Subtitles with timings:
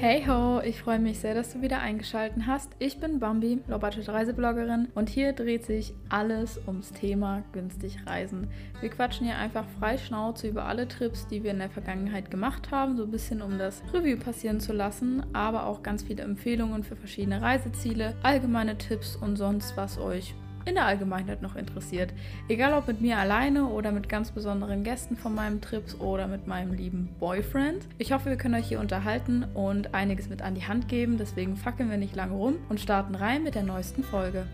[0.00, 2.70] Hey ho, ich freue mich sehr, dass du wieder eingeschaltet hast.
[2.78, 8.46] Ich bin Bambi, Low-Budget Reisebloggerin und hier dreht sich alles ums Thema günstig reisen.
[8.80, 12.70] Wir quatschen hier einfach frei Schnauze über alle Trips, die wir in der Vergangenheit gemacht
[12.70, 16.84] haben, so ein bisschen um das Review passieren zu lassen, aber auch ganz viele Empfehlungen
[16.84, 20.32] für verschiedene Reiseziele, allgemeine Tipps und sonst was euch
[20.68, 22.12] in der Allgemeinheit noch interessiert.
[22.48, 26.46] Egal ob mit mir alleine oder mit ganz besonderen Gästen von meinem Trips oder mit
[26.46, 27.86] meinem lieben Boyfriend.
[27.96, 31.16] Ich hoffe, wir können euch hier unterhalten und einiges mit an die Hand geben.
[31.16, 34.46] Deswegen fackeln wir nicht lange rum und starten rein mit der neuesten Folge.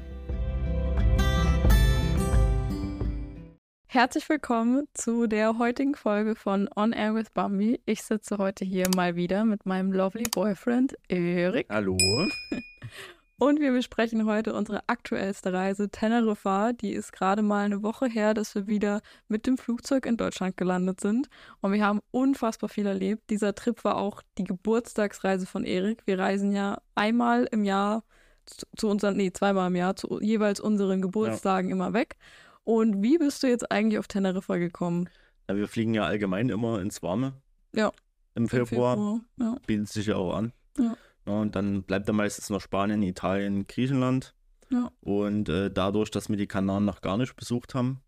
[3.87, 7.81] Herzlich willkommen zu der heutigen Folge von On Air with Bambi.
[7.87, 11.67] Ich sitze heute hier mal wieder mit meinem lovely Boyfriend Erik.
[11.70, 11.97] Hallo.
[13.45, 16.73] Und wir besprechen heute unsere aktuellste Reise, Teneriffa.
[16.73, 20.57] Die ist gerade mal eine Woche her, dass wir wieder mit dem Flugzeug in Deutschland
[20.57, 21.29] gelandet sind.
[21.61, 23.29] Und wir haben unfassbar viel erlebt.
[23.29, 26.06] Dieser Trip war auch die Geburtstagsreise von Erik.
[26.06, 28.05] Wir reisen ja einmal im Jahr
[28.47, 31.77] zu, zu unseren, nee, zweimal im Jahr zu jeweils unseren Geburtstagen ja.
[31.77, 32.17] immer weg.
[32.62, 35.11] Und wie bist du jetzt eigentlich auf Teneriffa gekommen?
[35.50, 37.34] Ja, wir fliegen ja allgemein immer ins Warme.
[37.75, 37.92] Ja.
[38.37, 38.95] Im Februar.
[38.95, 39.56] Im Februar ja.
[39.67, 40.55] Bietet sich ja auch an.
[40.78, 40.97] Ja.
[41.27, 44.34] Ja, und dann bleibt er meistens noch Spanien, Italien, Griechenland.
[44.70, 44.91] Ja.
[45.00, 48.00] Und äh, dadurch, dass wir die Kanaren noch gar nicht besucht haben,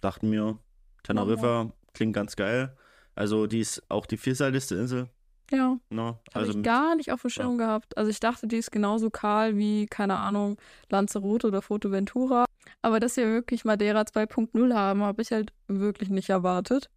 [0.00, 0.58] dachten wir,
[1.02, 1.72] Teneriffa ja.
[1.94, 2.76] klingt ganz geil.
[3.14, 5.08] Also die ist auch die vielseitigste Insel.
[5.50, 5.78] Ja.
[5.90, 6.18] Ne?
[6.32, 7.66] Also Habe ich gar nicht auf dem Schirm ja.
[7.66, 7.96] gehabt.
[7.96, 12.46] Also ich dachte, die ist genauso kahl wie, keine Ahnung, Lanzarote oder Fuerteventura.
[12.80, 16.88] Aber dass wir wirklich Madeira 2.0 haben, habe ich halt wirklich nicht erwartet.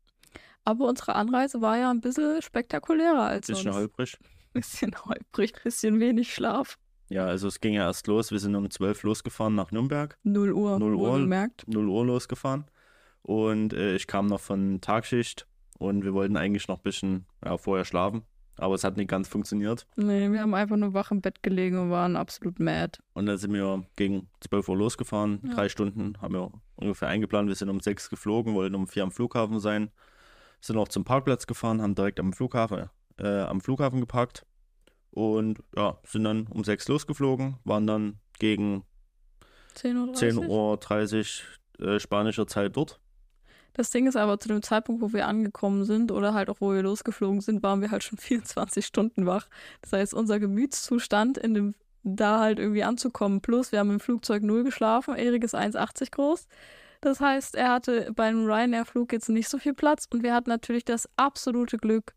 [0.64, 3.76] Aber unsere Anreise war ja ein bisschen spektakulärer als bisschen sonst.
[3.76, 4.18] holprig.
[4.56, 6.78] Bisschen holprig, bisschen wenig Schlaf.
[7.10, 8.32] Ja, also es ging ja erst los.
[8.32, 10.18] Wir sind um 12 losgefahren nach Nürnberg.
[10.24, 10.80] 0 Uhr.
[10.80, 11.20] 0 Uhr.
[11.20, 11.68] Gemerkt.
[11.68, 12.64] 0 Uhr losgefahren.
[13.22, 15.46] Und äh, ich kam noch von Tagschicht
[15.78, 18.24] und wir wollten eigentlich noch ein bisschen ja, vorher schlafen.
[18.56, 19.86] Aber es hat nicht ganz funktioniert.
[19.98, 23.00] Nee, wir haben einfach nur wach im Bett gelegen und waren absolut mad.
[23.14, 25.42] Und dann sind wir gegen 12 Uhr losgefahren.
[25.44, 25.54] Ja.
[25.56, 27.50] Drei Stunden haben wir ungefähr eingeplant.
[27.50, 29.92] Wir sind um 6 geflogen, wollten um 4 am Flughafen sein.
[30.62, 32.90] Sind auch zum Parkplatz gefahren, haben direkt am Flughafen
[33.20, 34.46] äh, am Flughafen geparkt
[35.12, 38.84] und ja, sind dann um sechs losgeflogen, waren dann gegen
[39.76, 41.18] 10.30 Uhr, 10
[41.88, 43.00] Uhr äh, spanischer Zeit dort.
[43.74, 46.74] Das Ding ist aber, zu dem Zeitpunkt, wo wir angekommen sind oder halt auch, wo
[46.74, 49.48] wir losgeflogen sind, waren wir halt schon 24 Stunden wach.
[49.82, 53.42] Das heißt, unser Gemütszustand in dem da halt irgendwie anzukommen.
[53.42, 55.16] Plus, wir haben im Flugzeug null geschlafen.
[55.16, 56.48] Erik ist 1,80 groß.
[57.02, 60.86] Das heißt, er hatte beim Ryanair-Flug jetzt nicht so viel Platz und wir hatten natürlich
[60.86, 62.14] das absolute Glück,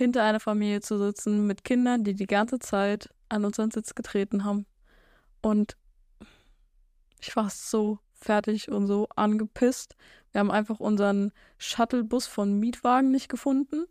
[0.00, 4.44] hinter einer Familie zu sitzen mit Kindern, die die ganze Zeit an unseren Sitz getreten
[4.44, 4.66] haben.
[5.42, 5.76] Und
[7.20, 9.96] ich war so fertig und so angepisst.
[10.32, 13.84] Wir haben einfach unseren Shuttlebus von Mietwagen nicht gefunden,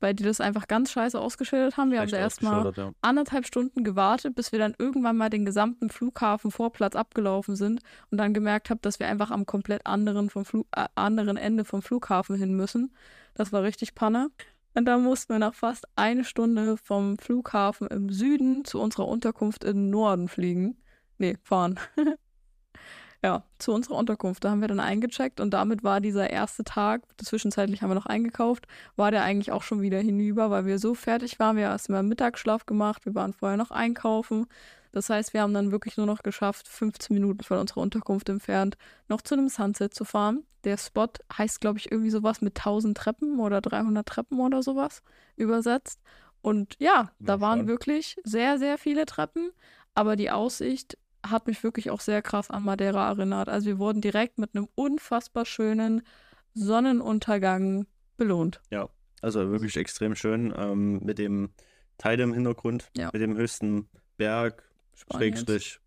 [0.00, 1.90] weil die das einfach ganz scheiße ausgeschildert haben.
[1.90, 2.92] Wir Echt haben da erstmal ja.
[3.02, 8.18] anderthalb Stunden gewartet, bis wir dann irgendwann mal den gesamten Flughafen Vorplatz abgelaufen sind und
[8.18, 11.82] dann gemerkt haben, dass wir einfach am komplett anderen, vom Flug, äh, anderen Ende vom
[11.82, 12.94] Flughafen hin müssen.
[13.34, 14.30] Das war richtig Panne.
[14.74, 19.64] Und dann mussten wir nach fast eine Stunde vom Flughafen im Süden zu unserer Unterkunft
[19.64, 20.76] im Norden fliegen.
[21.18, 21.78] Nee, fahren.
[23.22, 24.44] ja, zu unserer Unterkunft.
[24.44, 28.06] Da haben wir dann eingecheckt und damit war dieser erste Tag, zwischenzeitlich haben wir noch
[28.06, 28.66] eingekauft,
[28.96, 31.56] war der eigentlich auch schon wieder hinüber, weil wir so fertig waren.
[31.56, 34.46] Wir haben erst mal Mittagsschlaf gemacht, wir waren vorher noch einkaufen.
[34.92, 38.76] Das heißt, wir haben dann wirklich nur noch geschafft, 15 Minuten von unserer Unterkunft entfernt,
[39.08, 40.44] noch zu einem Sunset zu fahren.
[40.64, 45.02] Der Spot heißt, glaube ich, irgendwie sowas mit 1000 Treppen oder 300 Treppen oder sowas
[45.36, 46.00] übersetzt.
[46.42, 49.50] Und ja, da ja, waren wirklich sehr, sehr viele Treppen,
[49.94, 53.48] aber die Aussicht hat mich wirklich auch sehr krass an Madeira erinnert.
[53.48, 56.02] Also wir wurden direkt mit einem unfassbar schönen
[56.54, 57.86] Sonnenuntergang
[58.16, 58.60] belohnt.
[58.70, 58.88] Ja,
[59.20, 61.50] also wirklich extrem schön ähm, mit dem
[61.98, 63.10] Teil im Hintergrund, ja.
[63.12, 64.69] mit dem höchsten Berg,
[65.12, 65.80] Schrägstrich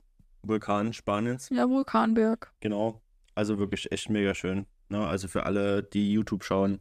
[0.44, 1.50] Vulkan Spaniens.
[1.50, 2.52] Ja, Vulkanberg.
[2.60, 3.02] Genau.
[3.36, 4.66] Also wirklich echt mega schön.
[4.90, 5.06] Ne?
[5.06, 6.80] Also für alle, die YouTube schauen,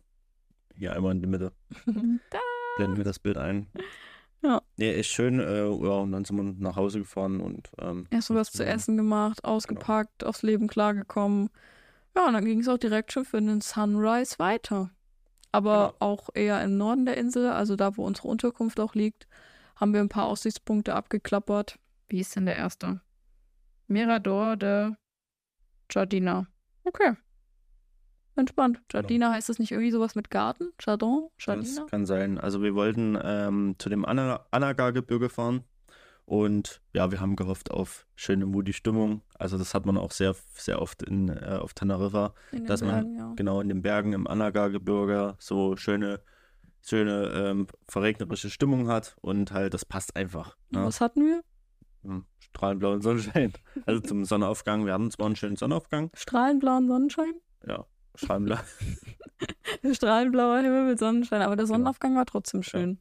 [0.77, 1.53] hier einmal in die Mitte.
[2.77, 3.69] Blenden wir das Bild ein.
[4.43, 4.61] Ja.
[4.77, 5.39] Nee, echt schön.
[5.39, 7.71] Äh, ja, und dann sind wir nach Hause gefahren und.
[7.79, 10.31] Ähm, Erst so was zu essen gemacht, ausgepackt, genau.
[10.31, 11.51] aufs Leben klargekommen.
[12.17, 14.91] Ja, und dann ging es auch direkt schon für den Sunrise weiter.
[15.53, 16.13] Aber genau.
[16.13, 19.29] auch eher im Norden der Insel, also da, wo unsere Unterkunft auch liegt,
[19.77, 21.79] haben wir ein paar Aussichtspunkte abgeklappert.
[22.13, 23.01] Wie ist denn der erste?
[23.87, 24.93] Mirador de
[25.91, 26.47] Jardina.
[26.85, 27.17] Okay.
[28.37, 28.83] Entspannt.
[28.89, 29.01] Genau.
[29.01, 30.73] Jardina heißt das nicht irgendwie sowas mit Garten?
[30.79, 31.31] Jardin?
[31.39, 31.81] Jardina?
[31.81, 32.37] Das kann sein.
[32.37, 35.65] Also wir wollten ähm, zu dem Anagar-Gebirge fahren
[36.27, 39.23] und ja, wir haben gehofft auf schöne, moody Stimmung.
[39.39, 42.35] Also das hat man auch sehr, sehr oft in, äh, auf Teneriffa,
[42.67, 43.33] dass Bergen, man ja.
[43.37, 46.21] genau in den Bergen im Anagar-Gebirge so schöne
[46.83, 50.59] schöne ähm, verregnerische Stimmung hat und halt das passt einfach.
[50.71, 50.85] Ne?
[50.85, 51.43] Was hatten wir?
[52.03, 53.53] Hm, Strahlend blauen Sonnenschein.
[53.87, 54.87] Also zum Sonnenaufgang.
[54.87, 56.11] Wir hatten zwar einen schönen Sonnenaufgang.
[56.15, 57.35] Strahlenblauen Sonnenschein?
[57.67, 57.85] Ja,
[58.15, 58.59] strahlend blau.
[59.93, 61.75] Strahlenblauer Himmel mit Sonnenschein, aber der Genau.
[61.77, 62.99] Sonnenaufgang war trotzdem schön.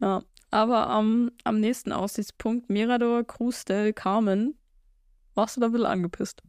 [0.00, 4.58] Ja, aber am am nächsten Aussichtspunkt, Mirador Cruz del Carmen,
[5.34, 6.42] warst du da ein bisschen angepisst.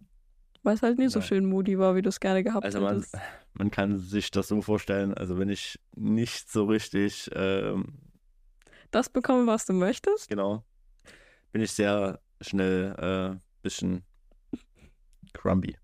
[0.63, 2.97] Weil es halt nicht so schön moody war, wie du es gerne gehabt Also man,
[2.97, 3.15] hättest.
[3.53, 7.99] man kann sich das so vorstellen, also wenn ich nicht so richtig, ähm,
[8.91, 10.27] Das bekommen, was du möchtest?
[10.29, 10.63] genau,
[11.57, 12.93] bin ich sehr schnell
[13.33, 14.03] äh, bisschen
[15.33, 15.75] crumbly.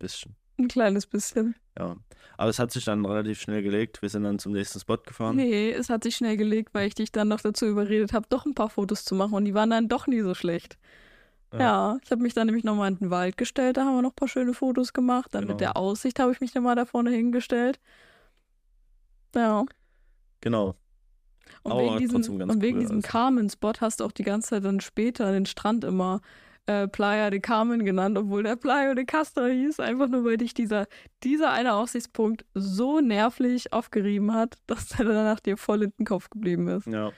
[0.00, 1.54] Bisschen, Ein kleines bisschen.
[1.78, 1.94] ja.
[2.36, 4.02] Aber es hat sich dann relativ schnell gelegt.
[4.02, 5.36] Wir sind dann zum nächsten Spot gefahren.
[5.36, 8.46] Nee, es hat sich schnell gelegt, weil ich dich dann noch dazu überredet habe, doch
[8.46, 10.76] ein paar Fotos zu machen und die waren dann doch nie so schlecht.
[11.52, 11.60] Ja.
[11.60, 14.10] Ja, ich habe mich dann nämlich nochmal in den Wald gestellt, da haben wir noch
[14.10, 15.32] ein paar schöne Fotos gemacht.
[15.36, 15.52] Dann Genau.
[15.52, 17.78] mit der Aussicht habe ich mich dann mal da vorne hingestellt.
[19.36, 19.64] Ja.
[20.40, 20.74] Genau.
[21.62, 23.02] Und Aber wegen diesem, und wegen cool, diesem.
[23.02, 26.20] Carmen-Spot hast du auch die ganze Zeit dann später den Strand immer
[26.66, 30.54] äh, Playa de Carmen genannt, obwohl der Playa de Castro hieß, einfach nur weil dich
[30.54, 30.86] dieser,
[31.22, 36.30] dieser eine Aussichtspunkt so nervlich aufgerieben hat, dass der danach dir voll in den Kopf
[36.30, 36.86] geblieben ist.
[36.86, 37.12] Ja.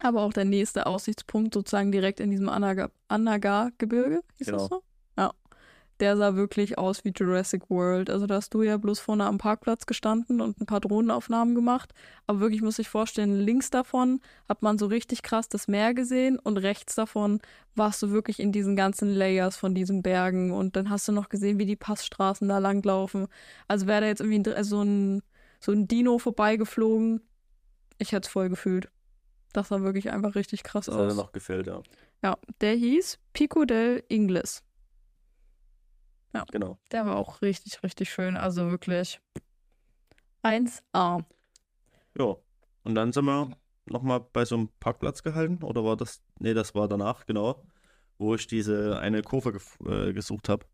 [0.00, 4.68] Aber auch der nächste Aussichtspunkt sozusagen direkt in diesem Anaga- Anagar-Gebirge, hieß das Genau.
[4.68, 4.82] so?
[6.00, 8.08] Der sah wirklich aus wie Jurassic World.
[8.08, 11.92] Also da hast du ja bloß vorne am Parkplatz gestanden und ein paar Drohnenaufnahmen gemacht.
[12.26, 16.38] Aber wirklich muss ich vorstellen, links davon hat man so richtig krass das Meer gesehen
[16.38, 17.40] und rechts davon
[17.74, 21.28] warst du wirklich in diesen ganzen Layers von diesen Bergen und dann hast du noch
[21.28, 23.26] gesehen, wie die Passstraßen da langlaufen.
[23.66, 25.22] Also wäre da jetzt irgendwie so ein,
[25.60, 27.22] so ein Dino vorbeigeflogen,
[27.98, 28.88] ich hätte es voll gefühlt.
[29.52, 31.12] Das sah wirklich einfach richtig krass Das hat aus.
[31.12, 31.82] er noch gefällt, ja.
[32.22, 34.62] Ja, der hieß Pico del Ingles.
[36.50, 36.78] Genau.
[36.92, 38.36] Der war auch richtig, richtig schön.
[38.36, 39.20] Also wirklich
[40.42, 41.24] 1A.
[42.16, 42.36] Ja.
[42.84, 45.62] Und dann sind wir nochmal bei so einem Parkplatz gehalten.
[45.62, 46.22] Oder war das?
[46.38, 47.62] Nee, das war danach, genau.
[48.18, 50.66] Wo ich diese eine Kurve gef äh, gesucht habe.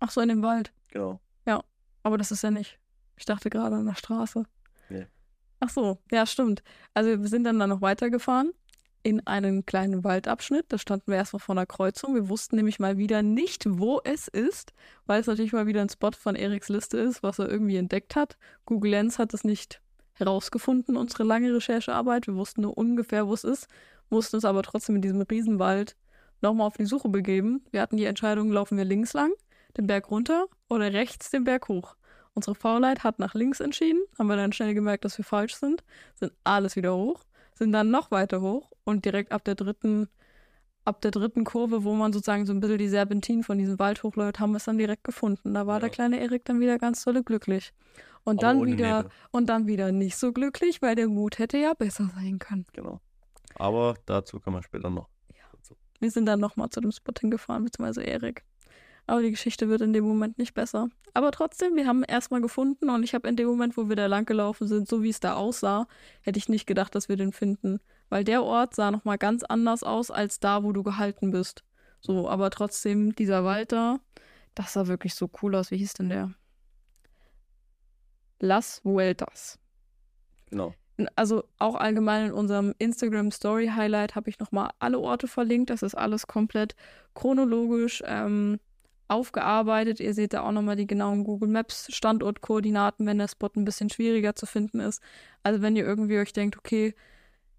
[0.00, 0.72] Ach so, in dem Wald.
[0.88, 1.20] Genau.
[2.08, 2.78] Aber das ist ja nicht.
[3.16, 4.44] Ich dachte gerade an der Straße.
[4.88, 5.06] Nee.
[5.60, 6.62] Ach so, ja, stimmt.
[6.94, 8.52] Also wir sind dann da noch weitergefahren
[9.02, 10.66] in einen kleinen Waldabschnitt.
[10.68, 12.14] Da standen wir erstmal vor einer Kreuzung.
[12.14, 14.72] Wir wussten nämlich mal wieder nicht, wo es ist,
[15.06, 18.16] weil es natürlich mal wieder ein Spot von Eriks Liste ist, was er irgendwie entdeckt
[18.16, 18.36] hat.
[18.66, 19.80] Google Lens hat es nicht
[20.14, 22.26] herausgefunden, unsere lange Recherchearbeit.
[22.26, 23.68] Wir wussten nur ungefähr, wo es ist,
[24.10, 25.96] mussten uns aber trotzdem in diesem Riesenwald
[26.40, 27.64] nochmal auf die Suche begeben.
[27.70, 29.32] Wir hatten die Entscheidung, laufen wir links lang,
[29.76, 31.96] den Berg runter oder rechts den Berg hoch.
[32.34, 35.82] Unsere Faulheit hat nach links entschieden, haben wir dann schnell gemerkt, dass wir falsch sind,
[36.14, 37.24] sind alles wieder hoch,
[37.58, 40.08] sind dann noch weiter hoch und direkt ab der dritten,
[40.84, 44.02] ab der dritten Kurve, wo man sozusagen so ein bisschen die Serpentin von diesem Wald
[44.02, 45.54] hochläuft, haben wir es dann direkt gefunden.
[45.54, 45.80] Da war Ja.
[45.80, 47.72] der kleine Erik dann wieder ganz tolle glücklich.
[48.24, 49.10] Und Aber dann wieder Nebel.
[49.30, 52.66] und dann wieder nicht so glücklich, weil der Mut hätte ja besser sein können.
[52.72, 53.00] Genau.
[53.54, 55.08] Aber dazu kommen wir später noch.
[55.52, 55.74] dazu.
[56.00, 58.44] Wir sind dann nochmal zu dem Spot hingefahren, beziehungsweise Erik.
[59.08, 60.90] Aber die Geschichte wird in dem Moment nicht besser.
[61.14, 64.04] Aber trotzdem, wir haben erstmal gefunden und ich habe in dem Moment, wo wir da
[64.04, 65.88] lang gelaufen sind, so wie es da aussah,
[66.20, 67.80] hätte ich nicht gedacht, dass wir den finden.
[68.10, 71.64] Weil der Ort sah nochmal ganz anders aus als da, wo du gehalten bist.
[72.00, 73.98] So, aber trotzdem, dieser Wald da,
[74.54, 75.70] das sah wirklich so cool aus.
[75.70, 76.34] Wie hieß denn der?
[78.40, 79.58] Las Vueltas.
[80.50, 80.74] Genau.
[81.16, 85.70] Also auch allgemein in unserem Instagram Story Highlight habe ich nochmal alle Orte verlinkt.
[85.70, 86.76] Das ist alles komplett
[87.14, 88.60] chronologisch ähm,
[89.08, 90.00] aufgearbeitet.
[90.00, 93.90] Ihr seht da auch nochmal die genauen Google Maps Standortkoordinaten, wenn der Spot ein bisschen
[93.90, 95.02] schwieriger zu finden ist.
[95.42, 96.94] Also wenn ihr irgendwie euch denkt, okay,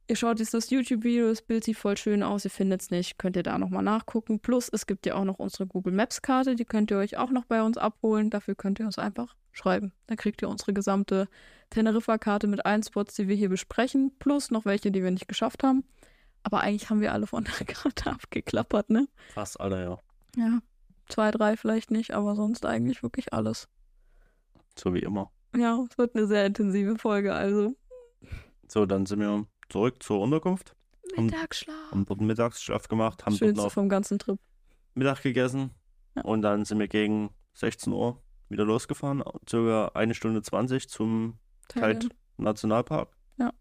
[0.08, 3.20] ihr schaut jetzt das YouTube-Video, das Bild sieht voll schön aus, ihr findet es nicht,
[3.20, 4.40] könnt ihr da nochmal nachgucken.
[4.40, 7.32] Plus es gibt ja auch noch unsere Google Maps Karte, die könnt ihr euch auch
[7.32, 8.30] noch bei uns abholen.
[8.30, 9.94] Dafür könnt ihr uns einfach schreiben.
[10.08, 11.28] Dann kriegt ihr unsere gesamte
[11.70, 15.64] Teneriffa-Karte mit allen Spots, die wir hier besprechen, plus noch welche, die wir nicht geschafft
[15.64, 15.84] haben.
[16.44, 19.08] Aber eigentlich haben wir alle von der Karte abgeklappert, ne?
[19.34, 20.00] Fast alle, ja.
[20.36, 20.60] Ja.
[21.10, 23.68] Zwei, drei vielleicht nicht, aber sonst eigentlich wirklich alles.
[24.78, 25.32] So wie immer.
[25.56, 27.76] Ja, es wird eine sehr intensive Folge, also.
[28.68, 30.76] So, dann sind wir zurück zur Unterkunft,
[31.18, 31.92] Mittagsschlaf.
[31.92, 34.40] haben dort einen Mittagsschlaf gemacht, haben dort Schönste noch vom ganzen Trip.
[34.94, 35.72] Mittag gegessen
[36.16, 36.22] Ja.
[36.24, 41.40] und dann sind wir gegen 16 Uhr wieder losgefahren, circa eine Stunde 20 zum
[41.76, 43.16] Halt Nationalpark.
[43.38, 43.52] Ja.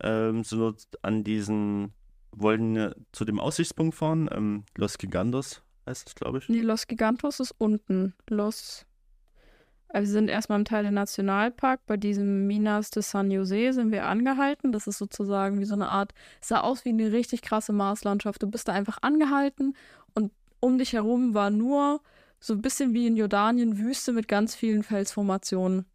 [0.00, 1.92] Ähm, sind dort an diesen,
[2.32, 6.48] wollten zu dem Aussichtspunkt fahren, ähm, Los Gigantos heißt es, glaube ich.
[6.48, 8.14] Nee, Los Gigantos ist unten.
[8.28, 8.84] Los.
[9.88, 11.80] Also wir sind erstmal im Teil der Nationalpark.
[11.86, 14.72] Bei diesem Minas de San Jose sind wir angehalten.
[14.72, 18.42] Das ist sozusagen wie so eine Art, sah aus wie eine richtig krasse Marslandschaft.
[18.42, 19.76] Du bist da einfach angehalten
[20.14, 22.00] und um dich herum war nur
[22.40, 25.86] so ein bisschen wie in Jordanien Wüste mit ganz vielen Felsformationen.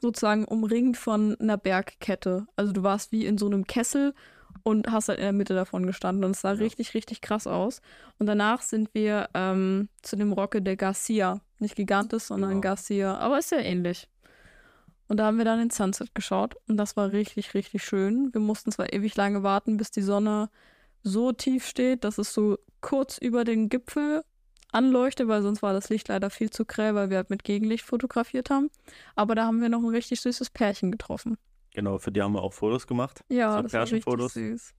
[0.00, 2.46] sozusagen umringt von einer Bergkette.
[2.56, 4.14] Also du warst wie in so einem Kessel
[4.64, 6.58] und hast halt in der Mitte davon gestanden und es sah ja.
[6.58, 7.80] richtig, richtig krass aus.
[8.18, 11.40] Und danach sind wir ähm, zu dem Rocke der Garcia.
[11.60, 12.62] Nicht Gigantes, sondern genau.
[12.62, 14.08] Garcia, aber ist ja ähnlich.
[15.06, 18.32] Und da haben wir dann den Sunset geschaut und das war richtig, richtig schön.
[18.32, 20.48] Wir mussten zwar ewig lange warten, bis die Sonne
[21.02, 24.24] so tief steht, dass es so kurz über den Gipfel
[24.72, 27.84] anleuchtet, weil sonst war das Licht leider viel zu grell, weil wir halt mit Gegenlicht
[27.84, 28.70] fotografiert haben.
[29.14, 31.36] Aber da haben wir noch ein richtig süßes Pärchen getroffen.
[31.74, 33.24] Genau, für die haben wir auch Fotos gemacht.
[33.28, 33.72] Ja, so das.
[33.72, 34.74] War richtig süß.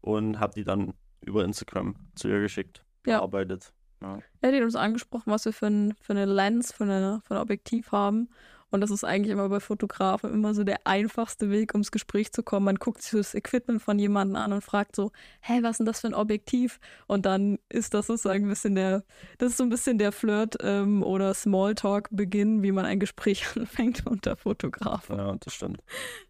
[0.00, 3.18] Und hab die dann über Instagram zu ihr geschickt, ja.
[3.18, 3.74] bearbeitet.
[4.00, 4.20] Ja.
[4.40, 7.40] Er hat uns angesprochen, was wir für, ein, für eine Lens, für, eine, für ein
[7.40, 8.30] Objektiv haben.
[8.70, 12.42] Und das ist eigentlich immer bei Fotografen immer so der einfachste Weg, ums Gespräch zu
[12.42, 12.66] kommen.
[12.66, 15.10] Man guckt sich das Equipment von jemandem an und fragt so,
[15.40, 16.78] hä, was ist denn das für ein Objektiv?
[17.06, 19.04] Und dann ist das sozusagen ein bisschen der,
[19.38, 24.06] das ist so ein bisschen der Flirt ähm, oder Smalltalk-Beginn, wie man ein Gespräch anfängt
[24.06, 25.16] unter Fotografen.
[25.16, 25.82] Ja, das stimmt.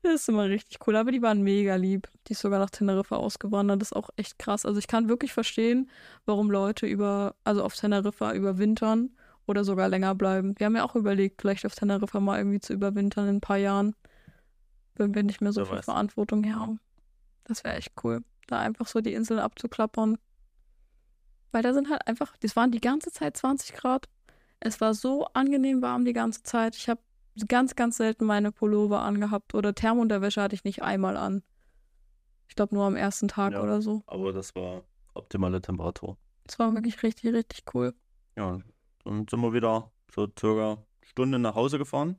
[0.02, 0.97] Das ist immer richtig cool.
[0.97, 2.09] Aber die waren mega lieb.
[2.28, 3.83] Die ist sogar nach Teneriffa ausgewandert.
[3.83, 4.64] Das ist auch echt krass.
[4.64, 5.90] Also ich kann wirklich verstehen,
[6.25, 9.11] warum Leute über, also auf Teneriffa überwintern
[9.48, 10.54] oder sogar länger bleiben.
[10.58, 13.56] Wir haben ja auch überlegt, vielleicht auf Teneriffa mal irgendwie zu überwintern in ein paar
[13.56, 13.94] Jahren,
[14.96, 15.86] wenn wir nicht mehr so, so viel weiß.
[15.86, 16.80] Verantwortung haben.
[17.44, 20.18] Das wäre echt cool, da einfach so die Insel abzuklappern.
[21.50, 24.06] Weil da sind halt einfach, das waren die ganze Zeit 20 Grad.
[24.60, 26.76] Es war so angenehm warm die ganze Zeit.
[26.76, 27.00] Ich habe
[27.46, 31.42] ganz, ganz selten meine Pullover angehabt oder Thermunterwäsche hatte ich nicht einmal an.
[32.48, 34.02] Ich glaube nur am ersten Tag ja, oder so.
[34.06, 34.82] Aber das war
[35.14, 36.16] optimale Temperatur.
[36.44, 37.94] Das war wirklich richtig, richtig cool.
[38.36, 38.58] Ja,
[39.08, 42.16] dann sind wir wieder so circa eine Stunde nach Hause gefahren.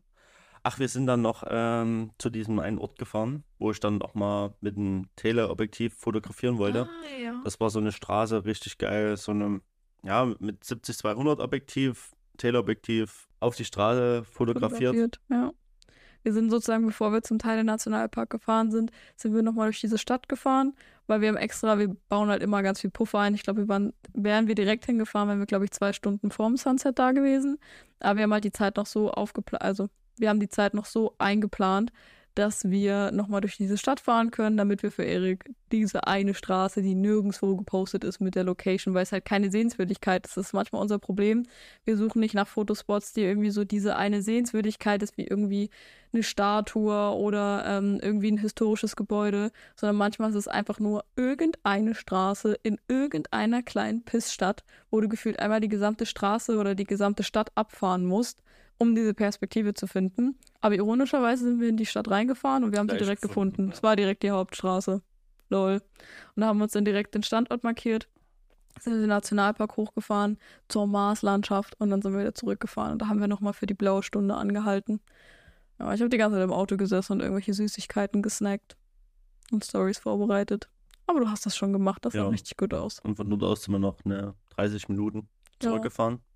[0.64, 4.14] Ach, wir sind dann noch ähm, zu diesem einen Ort gefahren, wo ich dann auch
[4.14, 6.90] mal mit einem Teleobjektiv fotografieren wollte.
[6.90, 7.42] Ah, ja.
[7.46, 9.62] Das war so eine Straße, richtig geil, so eine,
[10.04, 14.96] ja, mit 70-200 Objektiv, Teleobjektiv auf die Straße fotografiert.
[14.96, 15.54] fotografiert ja.
[16.24, 19.98] Wir sind sozusagen, bevor wir zum Teil Nationalpark gefahren sind, sind wir nochmal durch diese
[19.98, 20.74] Stadt gefahren,
[21.08, 23.36] weil wir haben extra, wir bauen halt immer ganz viel Puffer ein.
[23.36, 26.58] Ich glaube, wir waren, wären wir direkt hingefahren, wären wir, glaube ich, zwei Stunden vorm
[26.58, 27.58] Sunset da gewesen.
[28.00, 30.86] Aber wir haben halt die Zeit noch so aufgeplant, also wir haben die Zeit noch
[30.86, 31.92] so eingeplant,
[32.40, 36.82] dass wir nochmal durch diese Stadt fahren können, damit wir für Erik diese eine Straße,
[36.82, 40.38] die nirgendwo gepostet ist mit der Location, weil es halt keine Sehenswürdigkeit ist.
[40.38, 41.44] Das ist manchmal unser Problem.
[41.84, 45.70] Wir suchen nicht nach Fotospots, die irgendwie so diese eine Sehenswürdigkeit ist, wie irgendwie
[46.14, 51.94] eine Statue oder ähm, irgendwie ein historisches Gebäude, sondern manchmal ist es einfach nur irgendeine
[51.94, 57.24] Straße in irgendeiner kleinen Pissstadt, wo du gefühlt einmal die gesamte Straße oder die gesamte
[57.24, 58.42] Stadt abfahren musst
[58.80, 60.40] um diese Perspektive zu finden.
[60.62, 63.52] Aber ironischerweise sind wir in die Stadt reingefahren und wir haben Gleich sie direkt gefunden.
[63.52, 63.72] gefunden.
[63.74, 65.02] Es war direkt die Hauptstraße.
[65.50, 65.82] Lol.
[66.36, 68.08] Und da haben wir uns dann direkt den Standort markiert,
[68.80, 72.94] sind in den Nationalpark hochgefahren, zur Marslandschaft und dann sind wir wieder zurückgefahren.
[72.94, 75.02] Und da haben wir nochmal für die blaue Stunde angehalten.
[75.80, 78.78] Ja, ich habe die ganze Zeit im Auto gesessen und irgendwelche Süßigkeiten gesnackt
[79.52, 80.70] und Stories vorbereitet.
[81.08, 82.24] Aber du hast das schon gemacht, das ja.
[82.24, 83.00] sah richtig gut aus.
[83.00, 85.28] Und von dort aus sind wir noch eine 30 Minuten
[85.60, 86.16] zurückgefahren.
[86.16, 86.29] Ja.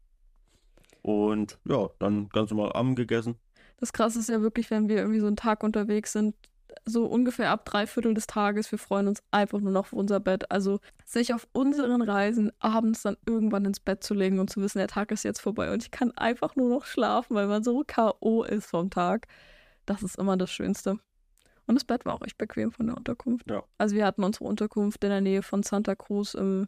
[1.04, 3.36] Und ja, dann ganz normal Abend gegessen.
[3.78, 6.36] Das Krasse ist ja wirklich, wenn wir irgendwie so einen Tag unterwegs sind,
[6.86, 10.20] so ungefähr ab drei Viertel des Tages, wir freuen uns einfach nur noch auf unser
[10.20, 10.50] Bett.
[10.52, 14.80] Also sich auf unseren Reisen abends dann irgendwann ins Bett zu legen und zu wissen,
[14.80, 17.84] der Tag ist jetzt vorbei und ich kann einfach nur noch schlafen, weil man so
[17.86, 18.44] K.O.
[18.44, 19.28] ist vom Tag.
[19.86, 20.98] Das ist immer das Schönste.
[21.66, 23.50] Und das Bett war auch echt bequem von der Unterkunft.
[23.50, 23.64] Ja.
[23.78, 26.68] Also wir hatten unsere Unterkunft in der Nähe von Santa Cruz, im,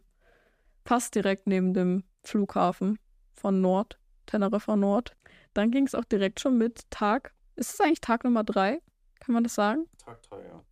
[0.84, 2.98] fast direkt neben dem Flughafen
[3.34, 3.98] von Nord.
[4.26, 5.16] Teneriffa Nord.
[5.54, 7.32] Dann ging es auch direkt schon mit Tag.
[7.56, 8.80] Ist es eigentlich Tag Nummer drei?
[9.20, 9.86] Kann man das sagen?
[9.98, 10.64] Tag drei, ja.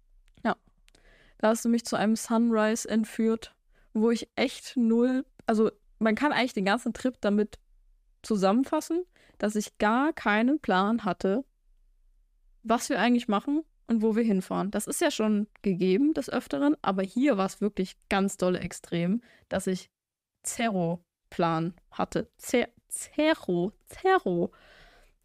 [0.44, 0.56] Ja.
[1.38, 3.54] Da hast du mich zu einem Sunrise entführt,
[3.92, 5.24] wo ich echt null.
[5.46, 7.58] Also, man kann eigentlich den ganzen Trip damit
[8.22, 9.04] zusammenfassen,
[9.38, 11.44] dass ich gar keinen Plan hatte,
[12.62, 14.70] was wir eigentlich machen und wo wir hinfahren.
[14.70, 19.22] Das ist ja schon gegeben des Öfteren, aber hier war es wirklich ganz dolle extrem,
[19.48, 19.90] dass ich
[20.42, 22.30] Zero-Plan hatte.
[22.38, 23.72] Zer Zero.
[23.86, 24.52] Zero.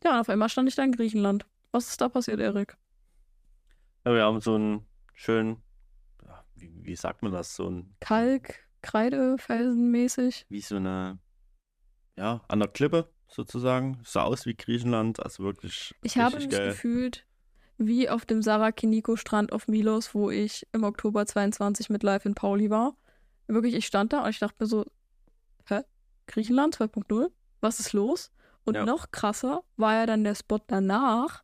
[0.04, 1.46] Ja, und auf einmal stand ich da in Griechenland.
[1.72, 2.78] Was ist da passiert, Erik?
[4.06, 5.62] Ja, wir haben so einen schönen,
[6.56, 10.46] wie, wie sagt man das, so ein Kalk, Kreide, Felsenmäßig.
[10.50, 11.20] Wie so eine,
[12.18, 14.00] ja, an der Klippe sozusagen.
[14.04, 15.94] Sah aus wie Griechenland, also wirklich.
[16.02, 16.70] Ich habe mich geil.
[16.70, 17.26] gefühlt
[17.78, 22.70] wie auf dem Sarakiniko-Strand auf Milos, wo ich im Oktober 22 mit Live in Pauli
[22.70, 22.96] war.
[23.48, 24.86] Wirklich, ich stand da und ich dachte mir so,
[25.68, 25.82] hä?
[26.28, 27.32] Griechenland 2.0?
[27.62, 28.32] Was ist los?
[28.66, 28.86] Und ja.
[28.86, 31.44] noch krasser war ja dann der Spot danach,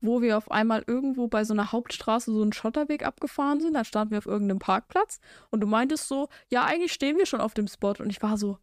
[0.00, 3.74] wo wir auf einmal irgendwo bei so einer Hauptstraße so einen Schotterweg abgefahren sind.
[3.74, 5.20] Da standen wir auf irgendeinem Parkplatz
[5.50, 7.94] und du meintest so, ja, eigentlich stehen wir schon auf dem Spot.
[7.98, 8.58] Und ich war so,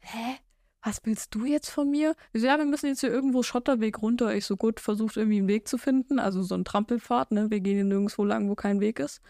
[0.00, 0.38] hä?
[0.82, 2.14] was willst du jetzt von mir?
[2.32, 4.34] Ich so, ja, wir müssen jetzt hier irgendwo Schotterweg runter.
[4.34, 7.50] Ich so, gut, versucht irgendwie einen Weg zu finden, also so ein Trampelpfad, ne?
[7.50, 9.20] Wir gehen hier nirgendwo lang, wo kein Weg ist.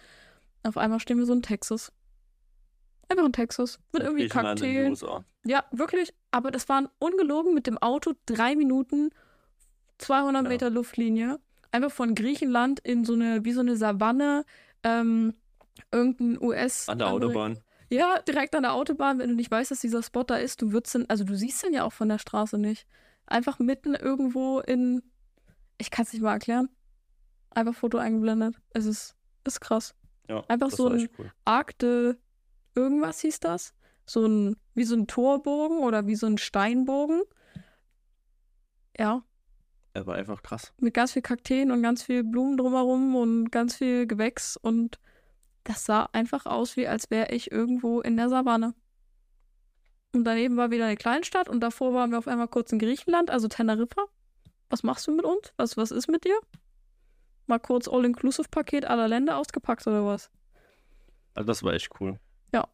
[0.63, 1.93] Auf einmal stehen wir so in Texas.
[3.11, 3.79] Einfach in Texas.
[3.93, 4.97] Mit irgendwie Kakteen.
[5.45, 6.15] Ja, wirklich.
[6.31, 9.11] Aber das waren ungelogen mit dem Auto drei Minuten,
[9.99, 10.49] 200 Ja.
[10.49, 11.39] Meter Luftlinie.
[11.73, 14.45] Einfach von Griechenland in so eine, wie so eine Savanne,
[14.83, 15.35] ähm,
[15.93, 16.89] irgendein US.
[16.89, 17.59] An der Autobahn.
[17.91, 20.73] Ja, direkt an der Autobahn, wenn du nicht weißt, dass dieser Spot da ist, du
[20.73, 22.87] würdest also du siehst den ja auch von der Straße nicht.
[23.27, 25.03] Einfach mitten irgendwo in,
[25.79, 26.69] ich kann es nicht mal erklären.
[27.51, 28.55] Einfach Foto eingeblendet.
[28.71, 29.95] Es ist, ist krass.
[30.29, 31.33] Ja, Einfach so ein- cool.
[31.45, 32.15] Arc de
[32.75, 33.75] irgendwas hieß das.
[34.07, 37.23] So ein, wie so ein Torbogen oder wie so ein Steinbogen.
[38.99, 39.23] Ja,
[39.95, 40.73] Er war einfach krass.
[40.81, 44.99] mit ganz viel Kakteen und ganz viel Blumen drumherum und ganz viel Gewächs und
[45.65, 48.75] das sah einfach aus, wie als wäre ich irgendwo in der Savanne.
[50.13, 53.31] Und daneben war wieder eine Kleinstadt und davor waren wir auf einmal kurz in Griechenland,
[53.31, 54.07] also Teneriffa.
[54.71, 55.53] Was machst du mit uns?
[55.57, 56.39] Was, was ist mit dir?
[57.47, 60.31] Mal kurz All-Inclusive-Paket aller Länder ausgepackt oder was?
[61.35, 62.19] Also das war echt cool.
[62.53, 62.67] Ja.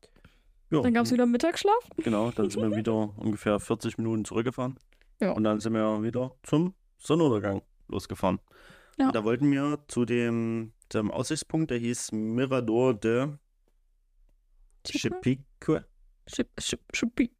[0.70, 1.88] Ja, Dann gab es wieder Mittagsschlaf.
[1.98, 4.76] genau, dann sind wir wieder ungefähr 40 Minuten zurückgefahren.
[5.20, 5.32] Ja.
[5.32, 8.40] Und dann sind wir wieder zum Sonnenuntergang losgefahren.
[8.98, 9.12] Ja.
[9.12, 13.28] Da wollten wir zu dem, dem Aussichtspunkt, der hieß Mirador de
[14.86, 15.84] Chipique.
[16.26, 17.32] Chip, chip, chipique.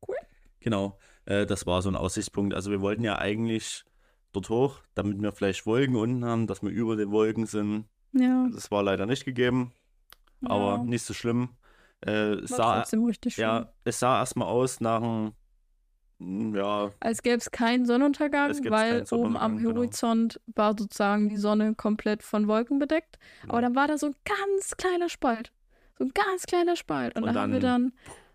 [0.61, 2.55] Genau, äh, das war so ein Aussichtspunkt.
[2.55, 3.85] Also wir wollten ja eigentlich
[4.33, 7.87] dort hoch, damit wir vielleicht Wolken unten haben, dass wir über den Wolken sind.
[8.13, 9.73] Ja, Das war leider nicht gegeben,
[10.43, 11.51] aber ja, nicht so schlimm.
[12.07, 12.85] Äh, es sah,
[13.37, 15.33] ja, es sah erstmal aus nach einem,
[16.55, 19.75] ja, Als gäbe es keinen Sonnenuntergang, weil keinen oben am Sonnenuntergang, genau.
[19.77, 23.19] Horizont war sozusagen die Sonne komplett von Wolken bedeckt.
[23.43, 23.53] Genau.
[23.55, 25.53] Aber dann war da so ein ganz kleiner Spalt.
[25.99, 27.17] So ein ganz kleiner Spalt.
[27.17, 27.93] Und, Und da haben wir dann- dann,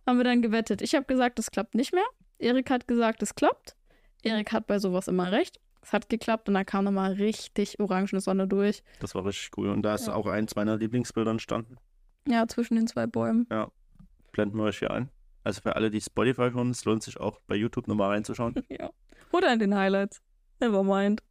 [0.08, 0.82] haben wir dann gewettet.
[0.82, 2.04] Ich habe gesagt, das klappt nicht mehr.
[2.40, 3.75] Erik hat gesagt, es klappt.
[4.24, 5.60] Erik hat bei sowas immer recht.
[5.84, 8.84] Es hat geklappt und da kam nochmal richtig orangene Sonne durch.
[9.00, 9.70] das war richtig cool.
[9.70, 10.13] Und da ist Ja.
[10.13, 11.78] auch eins meiner Lieblingsbilder entstanden.
[12.27, 13.47] Ja, zwischen den zwei Bäumen.
[14.31, 15.10] Blenden wir euch hier ein.
[15.43, 18.55] Also für alle, die Spotify hören, es lohnt sich auch bei YouTube nochmal reinzuschauen.
[18.69, 18.91] Ja.
[19.31, 20.21] Oder in den Highlights.
[20.60, 21.23] Nevermind.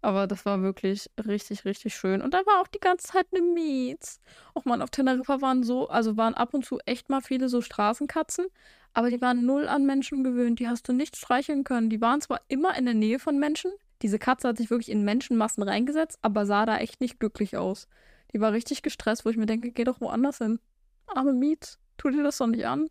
[0.00, 2.22] Aber das war wirklich richtig, richtig schön.
[2.22, 4.20] Und da war auch die ganze Zeit eine Miets.
[4.54, 7.60] Och man, auf Teneriffa waren so, also waren ab und zu echt mal viele so
[7.60, 8.46] Straßenkatzen,
[8.94, 10.58] aber die waren null an Menschen gewöhnt.
[10.58, 11.88] Die hast du nicht streicheln können.
[11.88, 13.70] Die waren zwar immer in der Nähe von Menschen.
[14.02, 17.86] Diese Katze hat sich wirklich in Menschenmassen reingesetzt, aber sah da echt nicht glücklich aus.
[18.32, 20.58] Die war richtig gestresst, wo ich mir denke, geh doch woanders hin.
[21.06, 22.88] Arme Miets, tu dir das doch nicht an.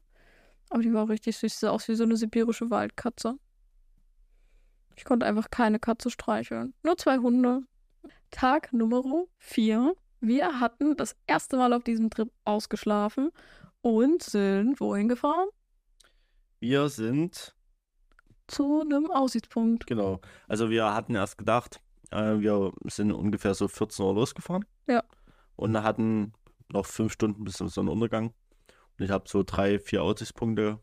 [0.70, 1.52] Aber die war auch richtig süß.
[1.54, 3.36] Sie sah aus wie so eine sibirische Waldkatze.
[4.96, 6.74] Ich konnte einfach keine Katze streicheln.
[6.84, 7.64] Nur zwei Hunde.
[8.30, 9.04] Tag Nummer
[9.40, 9.94] 4.
[10.22, 13.32] Wir hatten das erste Mal auf diesem Trip ausgeschlafen
[13.82, 15.48] und sind wohin gefahren?
[16.60, 17.56] Wir sind,
[18.48, 19.88] Zu einem Aussichtspunkt.
[19.88, 24.66] genau, also wir hatten erst gedacht, äh, wir sind ungefähr so 14 Uhr losgefahren.
[24.88, 25.04] Ja.
[25.56, 26.34] Und hatten
[26.70, 28.34] noch fünf Stunden bis zum Sonnenuntergang.
[28.98, 30.80] Und ich habe so drei, vier Aussichtspunkte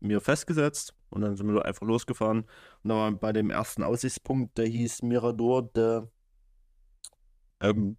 [0.00, 2.40] mir festgesetzt und dann sind wir einfach losgefahren.
[2.82, 6.02] Und da waren bei dem ersten Aussichtspunkt, der hieß Mirador de.
[7.60, 7.96] Ähm,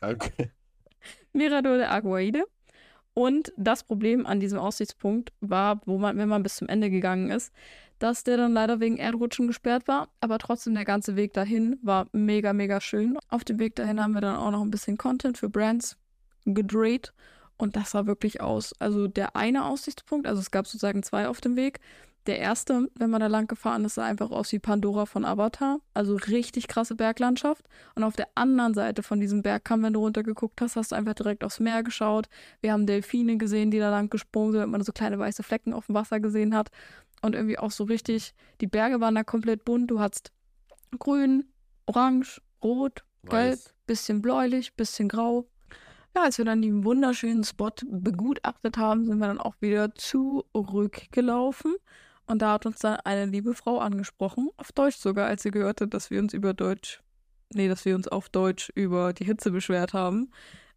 [0.00, 0.50] okay.
[1.32, 2.44] Mirador de Aguaide.
[3.12, 7.30] Und das Problem an diesem Aussichtspunkt war, wo man, wenn man bis zum Ende gegangen
[7.30, 7.52] ist,
[7.98, 10.08] dass der dann leider wegen Erdrutschen gesperrt war.
[10.20, 13.18] Aber trotzdem der ganze Weg dahin war mega, mega schön.
[13.28, 15.96] Auf dem Weg dahin haben wir dann auch noch ein bisschen Content für Brands
[16.44, 17.12] gedreht.
[17.56, 18.74] Und das sah wirklich aus.
[18.78, 21.80] Also der eine Aussichtspunkt, also es gab sozusagen zwei auf dem Weg.
[22.26, 25.78] Der erste, wenn man da lang gefahren ist, sah einfach aus wie Pandora von Avatar.
[25.94, 27.64] Also richtig krasse Berglandschaft.
[27.94, 31.14] Und auf der anderen Seite von diesem Bergkamm, wenn du runtergeguckt hast, hast du einfach
[31.14, 32.28] direkt aufs Meer geschaut.
[32.60, 35.72] Wir haben Delfine gesehen, die da lang gesprungen sind, wenn man so kleine weiße Flecken
[35.72, 36.70] auf dem Wasser gesehen hat.
[37.22, 39.90] Und irgendwie auch so richtig, die Berge waren da komplett bunt.
[39.90, 40.32] Du hattest
[40.98, 41.44] grün,
[41.86, 43.74] orange, rot, gelb, Weiß.
[43.86, 45.48] bisschen bläulich, bisschen grau.
[46.14, 51.74] Ja, als wir dann den wunderschönen Spot begutachtet haben, sind wir dann auch wieder zurückgelaufen.
[52.26, 55.80] Und da hat uns dann eine liebe Frau angesprochen, auf Deutsch sogar, als sie gehört
[55.80, 57.02] hat, dass wir uns über Deutsch,
[57.54, 60.30] nee, dass wir uns auf Deutsch über die Hitze beschwert haben.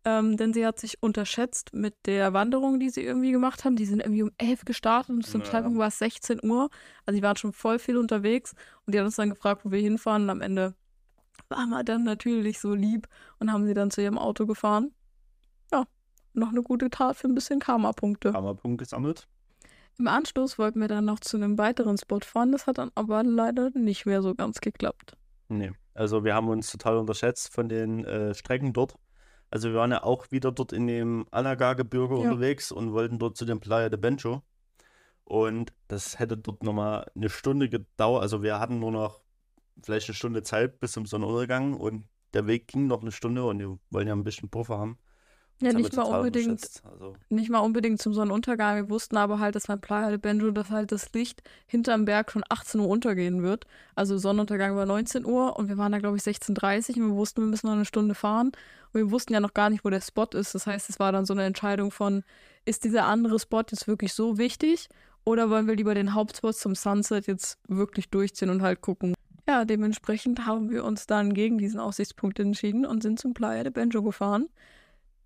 [0.05, 3.75] Ähm, denn sie hat sich unterschätzt mit der Wanderung, die sie irgendwie gemacht haben.
[3.75, 5.47] Die sind irgendwie um 11 gestartet und zum Ja.
[5.47, 6.69] Zeitpunkt war es 16 Uhr.
[7.05, 8.53] Also die waren schon voll viel unterwegs
[8.85, 10.23] und die hat uns dann gefragt, wo wir hinfahren.
[10.23, 10.73] Und am Ende
[11.49, 13.07] waren wir dann natürlich so lieb
[13.39, 14.91] und haben sie dann zu ihrem Auto gefahren.
[15.73, 15.83] Ja,
[16.33, 18.31] noch eine gute Tat für ein bisschen Karma-Punkte.
[18.31, 19.27] Kammerpunkt gesammelt.
[19.97, 22.53] Im Anschluss wollten wir dann noch zu einem weiteren Spot fahren.
[22.53, 25.17] Das hat dann aber leider nicht mehr so ganz geklappt.
[25.49, 25.71] Nee.
[25.93, 28.95] Also wir haben uns total unterschätzt von den äh, Strecken dort.
[29.51, 32.21] Also wir waren ja auch wieder dort in dem Anaga-Gebirge Ja.
[32.21, 34.43] unterwegs und wollten dort zu dem Playa de Bencho.
[35.23, 38.21] Und das hätte dort nochmal eine Stunde gedauert.
[38.21, 39.21] Also wir hatten nur noch
[39.81, 43.59] vielleicht eine Stunde Zeit bis zum Sonnenuntergang und der Weg ging noch eine Stunde und
[43.59, 44.97] wir wollen ja ein bisschen Puffer haben.
[45.61, 46.81] Ja, nicht mal unbedingt.
[46.89, 48.77] Also, nicht mal unbedingt zum Sonnenuntergang.
[48.77, 52.31] Wir wussten aber halt, dass beim Playa de Benjo, dass halt das Licht hinterm Berg
[52.31, 53.65] schon 18 Uhr untergehen wird.
[53.93, 57.15] Also Sonnenuntergang war 19 Uhr und wir waren da, glaube ich, 16.30 Uhr und wir
[57.17, 58.51] wussten, wir müssen noch eine Stunde fahren.
[58.93, 60.55] Und wir wussten ja noch gar nicht, wo der Spot ist.
[60.55, 62.23] Das heißt, es war dann so eine Entscheidung von,
[62.63, 64.87] ist dieser andere Spot jetzt wirklich so wichtig
[65.25, 69.13] oder wollen wir lieber den Hauptspot zum Sunset jetzt wirklich durchziehen und halt gucken.
[69.47, 73.71] Ja, dementsprechend haben wir uns dann gegen diesen Aussichtspunkt entschieden und sind zum Playa de
[73.71, 74.47] Benjo gefahren.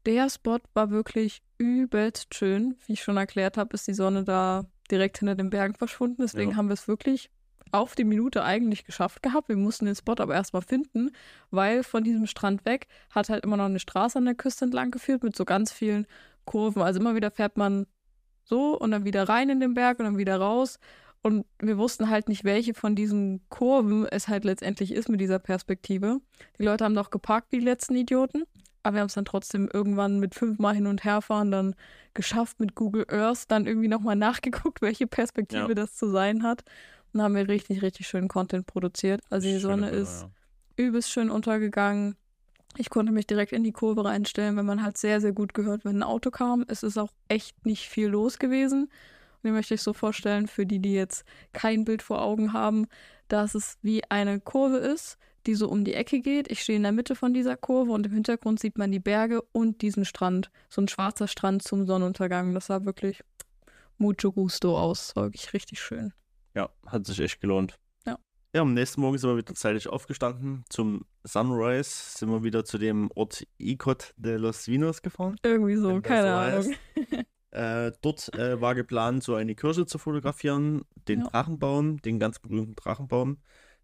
[0.05, 2.75] Der Spot war wirklich übelst schön.
[2.85, 6.21] Wie ich schon erklärt habe, ist die Sonne da direkt hinter den Bergen verschwunden.
[6.21, 6.57] Deswegen Ja.
[6.57, 7.29] haben wir es wirklich
[7.71, 9.49] auf die Minute eigentlich geschafft gehabt.
[9.49, 11.11] Wir mussten den Spot aber erstmal finden,
[11.49, 14.91] weil von diesem Strand weg hat halt immer noch eine Straße an der Küste entlang
[14.91, 16.05] geführt mit so ganz vielen
[16.45, 16.81] Kurven.
[16.81, 17.87] Also immer wieder fährt man
[18.43, 20.79] so und dann wieder rein in den Berg und dann wieder raus.
[21.23, 25.39] Und wir wussten halt nicht, welche von diesen Kurven es halt letztendlich ist mit dieser
[25.39, 26.19] Perspektive.
[26.59, 28.43] Die Leute haben doch geparkt, die letzten Idioten.
[28.83, 31.75] Aber wir haben es dann trotzdem irgendwann mit fünfmal hin und her fahren dann
[32.13, 35.73] geschafft mit Google Earth, dann irgendwie nochmal nachgeguckt, welche Perspektive Ja.
[35.73, 36.63] das zu sein hat.
[37.13, 39.21] Und haben wir richtig, richtig schönen Content produziert.
[39.29, 40.29] Also die Sonne Bilder, ist ja.
[40.85, 42.15] übelst schön untergegangen.
[42.75, 45.85] Ich konnte mich direkt in die Kurve reinstellen, wenn man halt sehr, sehr gut gehört,
[45.85, 46.65] wenn ein Auto kam.
[46.67, 48.85] Es ist auch echt nicht viel los gewesen.
[48.85, 52.87] Und mir möchte ich so vorstellen, für die, die jetzt kein Bild vor Augen haben,
[53.27, 56.49] dass es wie eine Kurve ist, die so um die Ecke geht.
[56.51, 59.41] Ich stehe in der Mitte von dieser Kurve und im Hintergrund sieht man die Berge
[59.51, 60.49] und diesen Strand.
[60.69, 62.53] So ein schwarzer Strand zum Sonnenuntergang.
[62.53, 63.23] Das sah wirklich
[63.97, 65.15] mucho gusto aus.
[65.15, 66.13] War wirklich richtig schön.
[66.55, 67.79] Ja, hat sich echt gelohnt.
[68.05, 68.17] Ja.
[68.53, 70.63] Ja, am nächsten Morgen sind wir wieder zeitig aufgestanden.
[70.69, 75.37] Zum Sunrise sind wir wieder zu dem Ort Icot de los Vinos gefahren.
[75.43, 76.75] Irgendwie so, keine so Ahnung.
[77.53, 81.27] Äh, dort äh, war geplant, so eine Kirche zu fotografieren, den Ja.
[81.27, 83.37] Drachenbaum, den ganz berühmten Drachenbaum.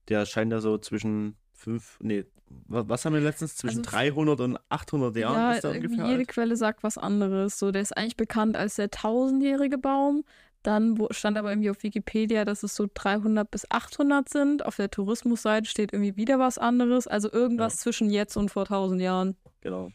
[0.07, 2.25] Der scheint ja so zwischen fünf, nee,
[2.67, 3.55] wa- was haben wir letztens?
[3.55, 6.27] Zwischen Also- 300 und 800 Jahren Ja, ist irgendwie ungefähr jede alt.
[6.29, 7.59] Quelle sagt was anderes.
[7.59, 10.23] So, der ist eigentlich bekannt als der tausendjährige Baum.
[10.63, 14.65] Dann wo, stand aber irgendwie auf Wikipedia, dass es so 300 bis 800 sind.
[14.65, 17.07] Auf der Tourismusseite steht irgendwie wieder was anderes.
[17.07, 19.37] Also irgendwas zwischen jetzt und vor 1000 Jahren.
[19.61, 19.91] Genau.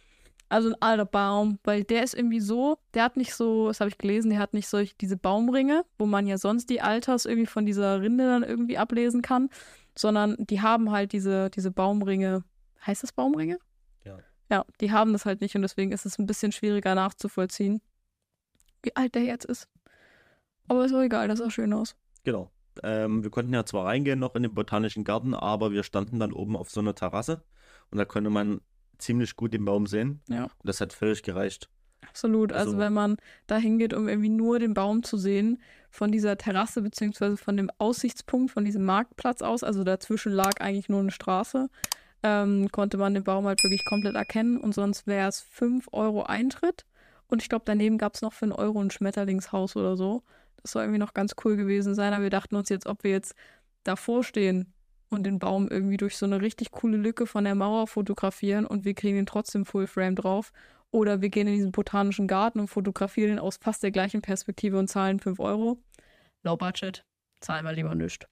[0.48, 3.88] Also ein alter Baum, weil der ist irgendwie so, der hat nicht so, das habe
[3.90, 7.46] ich gelesen, der hat nicht solch diese Baumringe, wo man ja sonst die Alters irgendwie
[7.46, 9.48] von dieser Rinde dann irgendwie ablesen kann,
[9.96, 12.44] sondern die haben halt diese, diese Baumringe.
[12.86, 13.58] Heißt das Baumringe?
[14.04, 14.18] Ja.
[14.50, 17.80] Ja, die haben das halt nicht und deswegen ist es ein bisschen schwieriger nachzuvollziehen,
[18.82, 19.68] wie alt der jetzt ist.
[20.68, 21.96] Aber ist auch egal, das sah schön aus.
[22.24, 22.50] Genau.
[22.82, 26.32] Ähm, wir konnten ja zwar reingehen noch in den botanischen Garten, aber wir standen dann
[26.32, 27.42] oben auf so einer Terrasse
[27.90, 28.60] und da konnte man
[28.98, 30.20] ziemlich gut den Baum sehen.
[30.28, 30.44] Ja.
[30.44, 31.70] Und das hat völlig gereicht.
[32.08, 32.52] Absolut.
[32.52, 35.60] Also, Also- wenn man da hingeht, um irgendwie nur den Baum zu sehen,
[35.94, 40.88] von dieser Terrasse beziehungsweise von dem Aussichtspunkt, von diesem Marktplatz aus, also dazwischen lag eigentlich
[40.88, 41.68] nur eine Straße,
[42.24, 46.24] ähm, konnte man den Baum halt wirklich komplett erkennen und sonst wäre es 5 Euro
[46.24, 46.84] Eintritt.
[47.28, 50.24] Und ich glaube, daneben gab es noch für einen Euro ein Schmetterlingshaus oder so.
[50.60, 53.12] Das soll irgendwie noch ganz cool gewesen sein, aber wir dachten uns jetzt, ob wir
[53.12, 53.36] jetzt
[53.84, 54.72] davor stehen
[55.10, 58.84] und den Baum irgendwie durch so eine richtig coole Lücke von der Mauer fotografieren und
[58.84, 60.50] wir kriegen ihn trotzdem Full Frame drauf.
[60.94, 64.78] Oder wir gehen in diesen botanischen Garten und fotografieren ihn aus fast der gleichen Perspektive
[64.78, 65.82] und zahlen 5 Euro.
[66.44, 67.04] Low Budget.
[67.40, 68.28] Zahlen wir lieber nicht.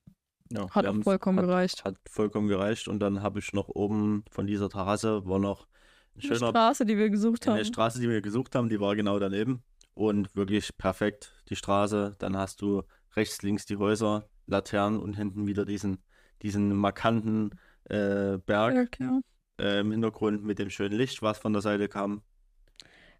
[0.48, 1.84] Ja, Hat auch vollkommen hat, gereicht.
[1.84, 5.66] Hat vollkommen gereicht und dann habe ich noch oben von dieser Terrasse war noch
[6.14, 7.64] ein schöner Straße, die wir gesucht eine haben.
[7.64, 12.14] Straße, die wir gesucht haben, die war genau daneben und wirklich perfekt die Straße.
[12.20, 12.84] Dann hast du
[13.16, 15.98] rechts, links die Häuser, Laternen und hinten wieder diesen,
[16.42, 19.20] diesen markanten äh, Berg Ja, ja.
[19.58, 22.22] äh, im Hintergrund mit dem schönen Licht, was von der Seite kam.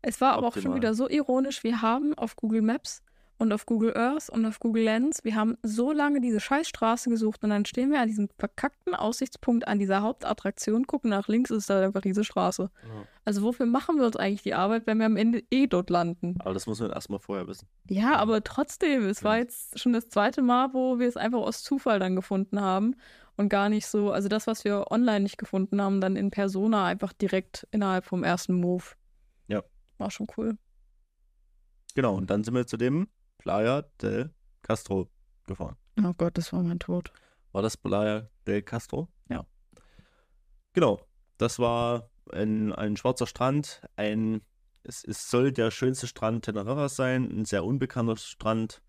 [0.03, 1.63] Es war aber auch schon wieder so ironisch.
[1.65, 3.03] Wir haben auf Google Maps
[3.39, 7.43] und auf Google Earth und auf Google Lens, wir haben so lange diese Scheißstraße gesucht
[7.43, 11.69] und dann stehen wir an diesem verkackten Aussichtspunkt an dieser Hauptattraktion, gucken nach links, ist
[11.69, 12.71] da einfach diese Straße.
[13.25, 16.37] Also wofür machen wir uns eigentlich die Arbeit, wenn wir am Ende eh dort landen?
[16.41, 17.67] Aber das muss man erstmal vorher wissen.
[17.89, 19.43] Ja, aber trotzdem, es war Ja.
[19.43, 22.95] jetzt schon das zweite Mal, wo wir es einfach aus Zufall dann gefunden haben
[23.37, 26.85] und gar nicht so, also das, was wir online nicht gefunden haben, dann in Persona
[26.87, 28.85] einfach direkt innerhalb vom ersten Move.
[29.99, 30.59] War schon cool.
[31.95, 35.11] Genau, und dann sind wir zu dem Playa del Castro
[35.47, 35.77] gefahren.
[36.03, 37.13] Oh Gott, das war mein Tod.
[37.53, 39.09] War das Playa del Castro?
[39.29, 39.47] Ja.
[40.73, 41.01] Genau,
[41.39, 44.43] das war ein, ein schwarzer Strand, ein,
[44.85, 48.83] es, es soll der schönste Strand Tenerifas sein, ein sehr unbekannter Strand.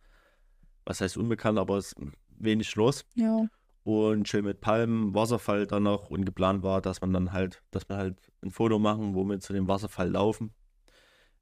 [0.85, 1.95] Was heißt unbekannt, aber es ist
[2.29, 3.05] wenig los.
[3.15, 3.47] Ja.
[3.83, 7.87] Und schön mit Palmen, Wasserfall dann noch und geplant war, dass man dann halt, dass
[7.89, 10.53] wir halt ein Foto machen, wo wir zu dem Wasserfall laufen.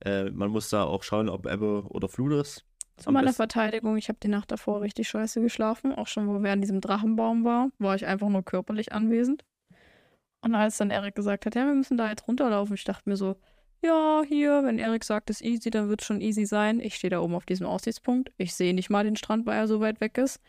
[0.06, 2.66] Äh, man muss da auch schauen, ob Ebbe oder Flut ist.
[2.98, 5.94] Zu meiner Verteidigung, ich habe die Nacht davor richtig scheiße geschlafen.
[5.94, 9.44] Auch schon, wo wir an diesem Drachenbaum waren, war ich einfach nur körperlich anwesend.
[10.42, 13.16] Und als dann Erik gesagt hat, ja, wir müssen da jetzt runterlaufen, ich dachte mir
[13.16, 13.38] so,
[13.84, 16.80] ja, hier, wenn Erik sagt, es ist easy, dann wird es schon easy sein.
[16.80, 18.32] Ich stehe da oben auf diesem Aussichtspunkt.
[18.38, 20.40] Ich sehe nicht mal den Strand, weil er so weit weg ist.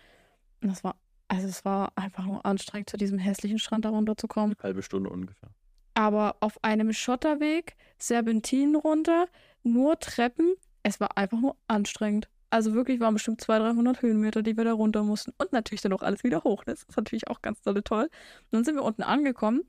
[0.60, 0.96] Und das war,
[1.28, 4.54] also es war einfach nur anstrengend, zu diesem hässlichen Strand da runterzukommen.
[4.62, 5.48] Halbe Stunde ungefähr.
[5.94, 9.26] Aber auf einem Schotterweg, Serpentinen runter,
[9.62, 10.54] nur Treppen.
[10.82, 12.28] Es war einfach nur anstrengend.
[12.50, 15.32] Also wirklich waren bestimmt 200, 300 Höhenmeter, die wir da runter mussten.
[15.38, 16.64] Und natürlich dann auch alles wieder hoch.
[16.64, 18.04] Das ist natürlich auch ganz dolle toll.
[18.04, 19.62] Und dann sind wir unten angekommen.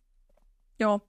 [0.80, 1.02] Ja,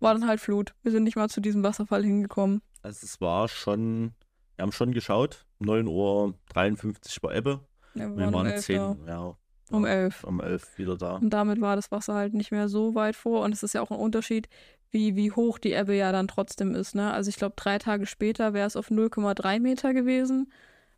[0.00, 0.74] war dann halt Flut.
[0.82, 2.60] Wir sind nicht mal zu diesem Wasserfall hingekommen.
[2.82, 4.12] Also es war schon,
[4.56, 7.60] wir haben schon geschaut, 9.53 Uhr war Ebbe.
[7.94, 8.96] Ja, Wir um waren 11 10, da.
[9.06, 9.36] ja.
[9.70, 10.24] Um 11.
[10.24, 11.16] Um 11 wieder da.
[11.16, 13.42] Und damit war das Wasser halt nicht mehr so weit vor.
[13.44, 14.48] Und es ist ja auch ein Unterschied,
[14.90, 16.94] wie, wie hoch die Ebbe ja dann trotzdem ist.
[16.94, 17.12] Ne?
[17.12, 20.50] Also ich glaube, drei Tage später wäre es auf 0,3 Meter gewesen.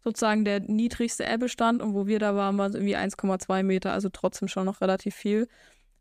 [0.02, 1.82] Sozusagen der niedrigste Ebbestand.
[1.82, 3.92] Und wo wir da waren, war es irgendwie 1,2 Meter.
[3.92, 5.48] Also trotzdem schon noch relativ viel.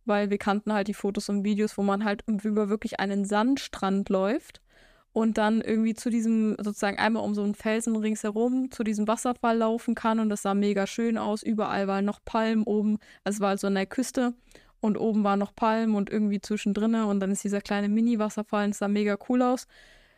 [0.05, 4.09] Weil wir kannten halt die Fotos und Videos, wo man halt über wirklich einen Sandstrand
[4.09, 4.61] läuft.
[5.11, 9.57] Und dann irgendwie zu diesem, sozusagen einmal um so einen Felsen ringsherum, zu diesem Wasserfall
[9.57, 10.19] laufen kann.
[10.19, 11.41] Und das sah mega schön aus.
[11.43, 12.99] Überall waren noch Palmen oben.
[13.23, 14.33] Also es war halt so an der Küste.
[14.81, 16.95] Und oben waren noch Palmen und irgendwie zwischendrin.
[16.95, 18.65] Und dann ist dieser kleine Mini-Wasserfall.
[18.65, 19.67] Und es sah mega cool aus.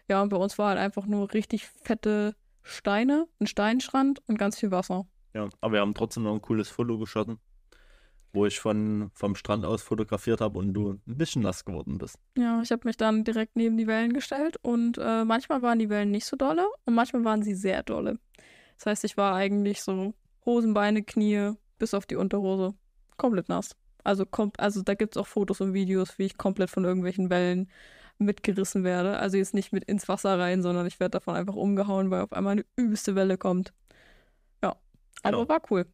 [0.09, 4.59] Ja, und bei uns war halt einfach nur richtig fette Steine, ein Steinstrand und ganz
[4.59, 5.05] viel Wasser.
[5.33, 7.39] Ja, aber wir haben trotzdem noch ein cooles Foto geschossen,
[8.33, 12.17] wo ich von, vom Strand aus fotografiert habe und du ein bisschen nass geworden bist.
[12.37, 15.89] Ja, ich habe mich dann direkt neben die Wellen gestellt und äh, manchmal waren die
[15.89, 18.19] Wellen nicht so dolle und manchmal waren sie sehr dolle.
[18.77, 20.13] Das heißt, ich war eigentlich so
[20.45, 22.73] Hosen, Beine, Knie bis auf die Unterhose
[23.17, 23.75] komplett nass.
[24.03, 27.29] Also, kom also da gibt es auch Fotos und Videos, wie ich komplett von irgendwelchen
[27.29, 27.69] Wellen
[28.17, 29.17] mitgerissen werde.
[29.19, 32.33] Also jetzt nicht mit ins Wasser rein, sondern ich werde davon einfach umgehauen, weil auf
[32.33, 33.73] einmal eine übelste Welle kommt.
[34.63, 34.75] Ja,
[35.23, 35.49] aber Genau.
[35.49, 35.85] war cool.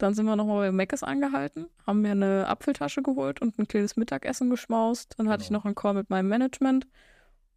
[0.00, 3.96] Dann sind wir nochmal bei Meckes angehalten, haben mir eine Apfeltasche geholt und ein kleines
[3.96, 5.14] Mittagessen geschmaust.
[5.18, 5.58] Dann hatte ich Genau.
[5.60, 6.86] noch einen Call mit meinem Management.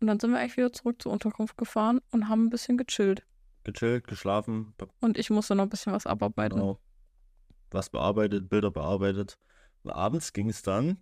[0.01, 3.25] Und dann sind wir eigentlich wieder zurück zur Unterkunft gefahren und haben ein bisschen gechillt.
[3.63, 6.58] Gechillt, geschlafen, Und ich musste noch ein bisschen was abarbeiten.
[6.60, 6.79] genau.
[7.71, 9.38] was bearbeitet, Bilder bearbeitet.
[9.84, 10.97] Und abends ging es dann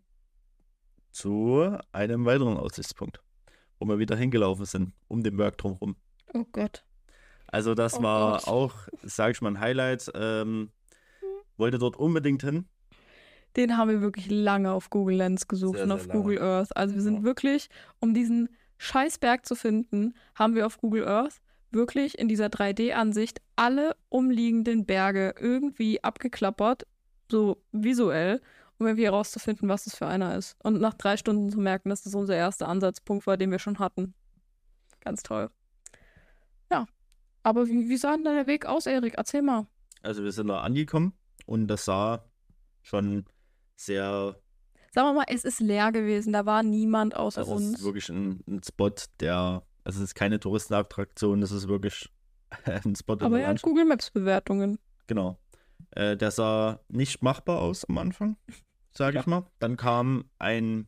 [1.11, 3.21] zu einem weiteren Aussichtspunkt,
[3.79, 5.95] wo wir wieder hingelaufen sind, um den Berg drumherum.
[6.33, 6.85] Oh Gott.
[7.47, 8.47] Also das Oh war Gott.
[8.47, 8.73] auch,
[9.03, 10.11] sage ich mal, ein Highlight.
[10.15, 10.71] Ähm,
[11.57, 12.65] wollte dort unbedingt hin.
[13.55, 16.21] Den haben wir wirklich lange auf Google Lens gesucht Sehr, und sehr auf lange.
[16.21, 16.75] Google Earth.
[16.75, 17.23] Also wir sind Ja.
[17.23, 23.41] wirklich, um diesen Scheißberg zu finden, haben wir auf Google Earth wirklich in dieser 3D-Ansicht
[23.55, 26.87] alle umliegenden Berge irgendwie abgeklappert,
[27.29, 28.41] so visuell,
[28.79, 30.55] um irgendwie herauszufinden, was das für einer ist.
[30.63, 33.79] Und nach drei Stunden zu merken, dass das unser erster Ansatzpunkt war, den wir schon
[33.79, 34.13] hatten.
[35.01, 35.49] Ganz toll.
[36.71, 36.87] Ja.
[37.43, 39.15] Aber wie, wie sah denn da der Weg aus, Erik?
[39.17, 39.67] Erzähl mal.
[40.01, 41.13] Also wir sind da angekommen
[41.45, 42.25] und das sah
[42.81, 43.25] schon
[43.75, 44.35] sehr,
[44.93, 46.33] Sagen wir mal, es ist leer gewesen.
[46.33, 47.79] Da war niemand außer also es uns.
[47.79, 52.11] ist wirklich ein, ein Spot, der, also es ist keine Touristenattraktion, das ist wirklich
[52.65, 53.17] ein Spot.
[53.19, 53.61] Aber er hat.
[53.61, 54.79] Google Maps Bewertungen.
[55.07, 55.39] Genau.
[55.91, 58.37] Äh, der sah nicht machbar aus am Anfang,
[58.91, 59.45] sage ich mal.
[59.59, 60.87] Dann kam ein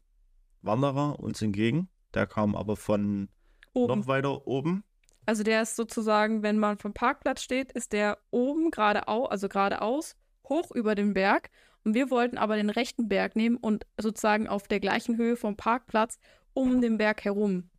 [0.61, 1.89] Wanderer uns entgegen.
[2.13, 3.29] Der kam aber von
[3.73, 3.99] Oben.
[3.99, 4.83] noch weiter oben.
[5.25, 10.15] Also der ist sozusagen, wenn man vom Parkplatz steht, ist der oben geradeaus, also geradeaus,
[10.49, 11.49] hoch über den Berg.
[11.84, 15.58] Und wir wollten aber den rechten Berg nehmen und sozusagen auf der gleichen Höhe vom
[15.58, 16.17] Parkplatz
[16.53, 17.69] um den Berg herum.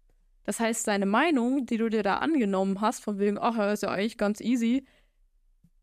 [0.45, 3.83] Das heißt, seine Meinung, die du dir da angenommen hast, von wegen, ach, er ist
[3.83, 4.87] ja eigentlich ganz easy,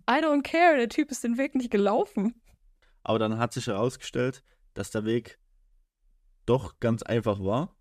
[0.09, 2.35] I don't care, der Typ ist den Weg nicht gelaufen.
[3.03, 4.43] Aber dann hat sich herausgestellt,
[4.75, 5.39] dass der Weg
[6.45, 7.75] doch ganz einfach war.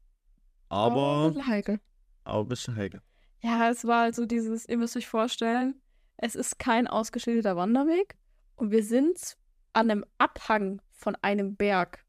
[0.71, 1.81] Oh, Aber, ein bisschen heikel.
[2.25, 3.03] aber ein bisschen heikel.
[3.43, 5.81] Ja, es war also dieses, ihr müsst euch vorstellen,
[6.17, 8.17] es ist kein ausgeschilderter Wanderweg
[8.61, 9.37] und wir sind
[9.73, 12.05] an einem Abhang von einem Berg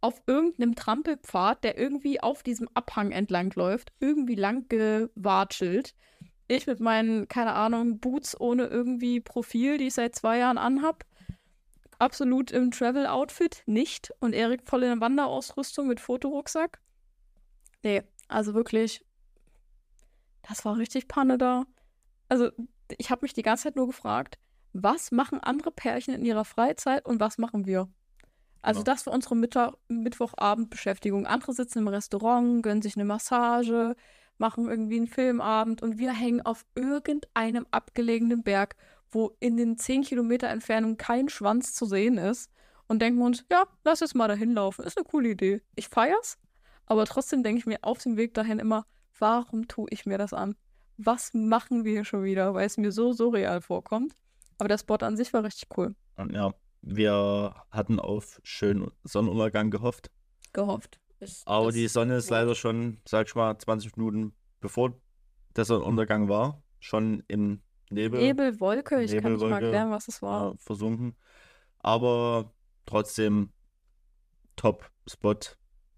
[0.00, 5.94] auf irgendeinem Trampelpfad, der irgendwie auf diesem Abhang entlang läuft, irgendwie lang gewatschelt.
[6.48, 11.04] Ich mit meinen, keine Ahnung, Boots ohne irgendwie Profil, die ich seit zwei Jahren anhab.
[11.98, 14.10] Absolut im Travel-Outfit, nicht.
[14.20, 16.80] Und Erik voll in der Wanderausrüstung mit Fotorucksack.
[17.82, 19.04] Nee, also wirklich,
[20.48, 21.66] das war richtig Panne da.
[22.28, 22.50] Also,
[22.96, 24.38] ich habe mich die ganze Zeit nur gefragt,
[24.72, 27.88] was machen andere Pärchen in ihrer Freizeit und was machen wir?
[28.62, 28.84] Also, Ja.
[28.84, 31.26] das war unsere Mittag Mittwochabendbeschäftigung.
[31.26, 33.96] Andere sitzen im Restaurant, gönnen sich eine Massage,
[34.38, 38.76] machen irgendwie einen Filmabend und wir hängen auf irgendeinem abgelegenen Berg,
[39.10, 42.50] wo in den 10 Kilometer Entfernung kein Schwanz zu sehen ist
[42.86, 44.84] und denken uns, ja, lass jetzt mal dahin laufen.
[44.84, 45.62] Ist eine coole Idee.
[45.74, 46.38] Ich feier's,
[46.86, 48.86] aber trotzdem denke ich mir auf dem Weg dahin immer,
[49.18, 50.56] warum tue ich mir das an?
[51.02, 54.14] was machen wir hier schon wieder, weil es mir so surreal vorkommt.
[54.60, 55.94] Aber der Spot an sich war richtig cool.
[56.30, 60.10] Ja, wir hatten auf schönen Sonnenuntergang gehofft.
[60.52, 61.00] Gehofft.
[61.18, 65.00] Ist Aber die Sonne ist leider schon, sag ich mal, 20 Minuten bevor
[65.56, 70.08] der Sonnenuntergang war, schon im Nebel Nebel, Wolke, ich kann nicht mal Nebelwolke, erklären, was
[70.08, 70.56] es war.
[70.58, 71.16] versunken.
[71.78, 72.52] Aber
[72.86, 73.52] trotzdem
[74.56, 75.38] Top-Spot,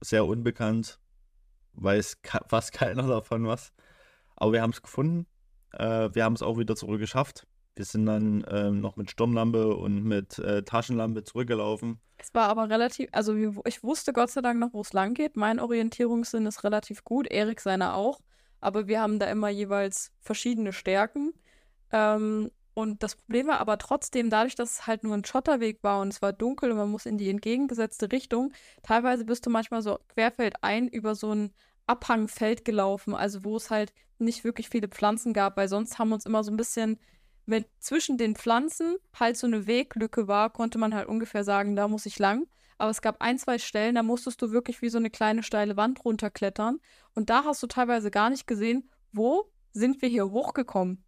[0.01, 1.01] sehr unbekannt,
[1.75, 3.73] weiß fast keiner davon was.
[4.37, 5.27] Aber wir haben es gefunden.
[5.73, 7.47] Äh, wir haben es auch wieder zurückgeschafft.
[7.75, 12.01] Wir sind dann ähm, noch mit Stirnlampe und mit äh, Taschenlampe zurückgelaufen.
[12.19, 15.37] Es war aber relativ, also ich wusste Gott sei Dank noch, wo es lang geht.
[15.37, 18.21] Mein Orientierungssinn ist relativ gut, Erik seiner auch.
[18.61, 21.33] Aber wir haben da immer jeweils verschiedene Stärken.
[21.91, 26.01] Ähm, und das Problem war aber trotzdem, dadurch, dass es halt nur ein Schotterweg war
[26.01, 29.83] und es war dunkel und man muss in die entgegengesetzte Richtung, teilweise bist du manchmal
[29.83, 31.53] so querfeldein über so ein
[31.87, 36.15] Abhangfeld gelaufen, also wo es halt nicht wirklich viele Pflanzen gab, weil sonst haben wir
[36.15, 36.99] uns immer so ein bisschen,
[37.47, 41.89] wenn zwischen den Pflanzen halt so eine Weglücke war, konnte man halt ungefähr sagen, da
[41.89, 42.47] muss ich lang.
[42.79, 45.77] Aber es gab ein, zwei Stellen, da musstest du wirklich wie so eine kleine steile
[45.77, 46.81] Wand runterklettern.
[47.15, 51.05] Und da hast du teilweise gar nicht gesehen, wo sind wir hier hochgekommen.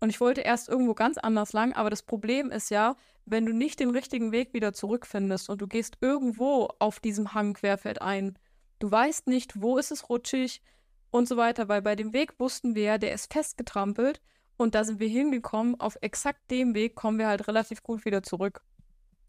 [0.00, 3.52] Und ich wollte erst irgendwo ganz anders lang, aber das Problem ist ja, wenn du
[3.52, 8.38] nicht den richtigen Weg wieder zurückfindest und du gehst irgendwo auf diesem Hang querfeld ein,
[8.78, 10.60] du weißt nicht, wo ist es rutschig
[11.10, 14.20] und so weiter, weil bei dem Weg wussten wir ja, der ist festgetrampelt
[14.56, 18.22] und da sind wir hingekommen, auf exakt dem Weg kommen wir halt relativ gut wieder
[18.22, 18.62] zurück.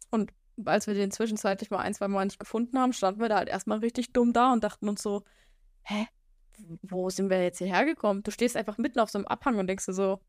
[0.10, 0.32] Und
[0.66, 3.50] als wir den zwischenzeitlich mal ein, zwei Mal nicht gefunden haben, standen wir da halt
[3.50, 5.24] erstmal richtig dumm da und dachten uns so,
[5.84, 6.08] hä,
[6.82, 8.24] wo sind wir jetzt hierher gekommen?
[8.24, 10.20] Du stehst einfach mitten auf so einem Abhang und denkst dir so,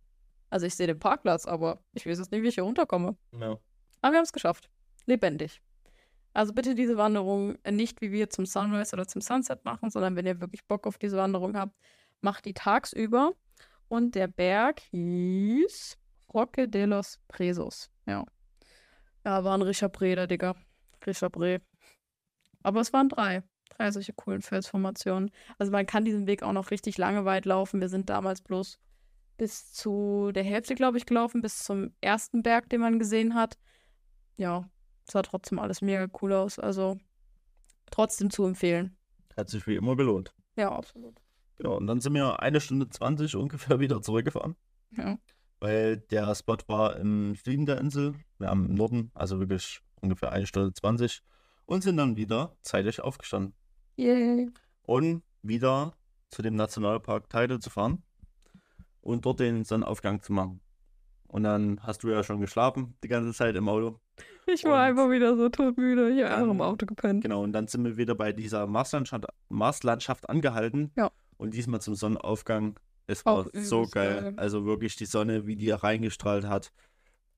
[0.50, 3.16] also ich sehe den Parkplatz, aber ich weiß jetzt nicht, wie ich hier runterkomme.
[3.32, 3.58] Ja.
[4.00, 4.70] Aber wir haben es geschafft.
[5.06, 5.62] Lebendig.
[6.34, 10.26] Also bitte diese Wanderung nicht wie wir zum Sunrise oder zum Sunset machen, sondern wenn
[10.26, 11.74] ihr wirklich Bock auf diese Wanderung habt,
[12.20, 13.32] macht die tagsüber.
[13.88, 15.96] Und der Berg hieß
[16.33, 17.90] Roque de los Presos.
[18.07, 18.24] Ja.
[19.24, 20.55] Ja, war ein richtiger Breder, Digga.
[21.07, 21.61] Richtiger Bre.
[22.62, 23.42] Aber es waren drei.
[23.70, 25.31] Drei solche coolen Felsformationen.
[25.59, 27.81] Also man kann diesen Weg auch noch richtig lange weit laufen.
[27.81, 28.79] Wir sind damals bloß
[29.37, 33.57] bis zu der Hälfte, glaube ich, gelaufen, bis zum ersten Berg, den man gesehen hat.
[34.37, 34.68] Ja,
[35.05, 36.59] sah trotzdem alles mega cool aus.
[36.59, 36.98] Also
[37.90, 38.96] trotzdem zu empfehlen.
[39.37, 40.35] Hat sich wie immer gelohnt.
[40.57, 41.20] Ja, absolut.
[41.59, 44.57] Genau, und dann sind wir eine Stunde 20 ungefähr wieder zurückgefahren,
[44.97, 45.18] Ja.
[45.61, 48.14] weil der Spot war im Süden der Insel.
[48.38, 51.23] Wir haben im Norden, also wirklich ungefähr eine Stunde 20
[51.66, 53.55] und sind dann wieder zeitig aufgestanden.
[53.97, 54.49] Yay.
[54.83, 55.94] Und wieder
[56.31, 58.03] zu dem Nationalpark Teide zu fahren
[59.01, 60.61] und dort den Sonnenaufgang zu machen.
[61.27, 64.01] Und dann hast du ja schon geschlafen die ganze Zeit im Auto.
[64.47, 66.11] Ich war Und einfach wieder so todmüde.
[66.11, 67.23] Ich habe einfach im Auto gepennt.
[67.23, 70.90] Genau, und dann sind wir wieder bei dieser Marslandschaft, Marslandschaft angehalten.
[70.97, 71.11] Ja.
[71.38, 72.79] Und diesmal zum Sonnenaufgang.
[73.07, 74.20] Es war Auch so geil.
[74.22, 74.35] geil.
[74.37, 76.72] Also wirklich die Sonne, wie die reingestrahlt hat.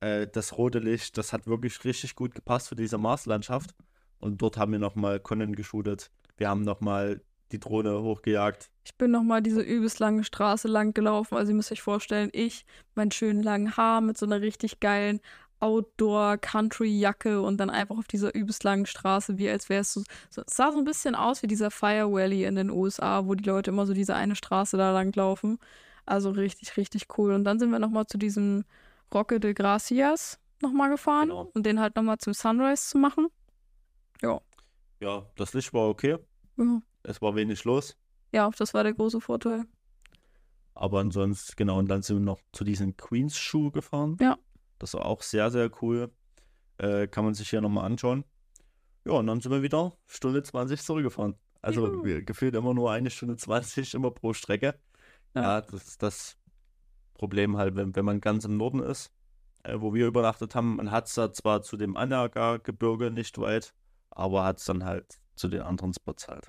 [0.01, 3.73] Äh, das rote Licht, das hat wirklich richtig gut gepasst für diese Marslandschaft.
[4.19, 6.11] Und dort haben wir nochmal Conan geshootet.
[6.35, 8.69] Wir haben nochmal die Drohne hochgejagt.
[8.83, 11.37] Ich bin nochmal diese übelst lange Straße lang gelaufen.
[11.37, 15.21] Also ihr müsst euch vorstellen, ich, mein schönen langen Haar mit so einer richtig geilen
[15.61, 20.41] Outdoor-Country-Jacke und dann einfach auf dieser übelst langen Straße, wie als wäre es so, so.
[20.45, 23.43] Es sah so ein bisschen aus wie dieser Fire Valley in den USA, wo die
[23.43, 25.59] Leute immer so diese eine Straße da lang laufen.
[26.05, 27.33] Also richtig, richtig cool.
[27.33, 28.65] Und dann sind wir nochmal zu diesem
[29.13, 31.51] Roque de Gracias nochmal gefahren Genau.
[31.53, 33.27] und den halt nochmal zum Sunrise zu machen.
[34.99, 36.17] Ja, das Licht war okay.
[36.57, 36.81] Ja.
[37.03, 37.97] Es war wenig los.
[38.31, 39.65] Ja, das war der große Vorteil.
[40.75, 44.17] Aber ansonsten, genau, und dann sind wir noch zu diesem Queens Schuh gefahren.
[44.21, 44.37] Ja.
[44.81, 46.11] Das war auch sehr, sehr cool.
[46.79, 48.25] Äh, kann man sich hier nochmal anschauen.
[49.05, 51.35] Ja, und dann sind wir wieder Stunde 20 zurückgefahren.
[51.61, 52.25] Also Juhu.
[52.25, 54.73] gefühlt immer nur eine Stunde 20 immer pro Strecke.
[55.35, 55.41] Ja.
[55.43, 56.35] Ja, das ist das
[57.13, 59.11] Problem halt, wenn, wenn man ganz im Norden ist,
[59.61, 60.77] äh, wo wir übernachtet haben.
[60.77, 63.75] Man hat es da zwar zu dem Anaga-Gebirge nicht weit,
[64.09, 66.47] aber hat es dann halt zu den anderen Spots halt.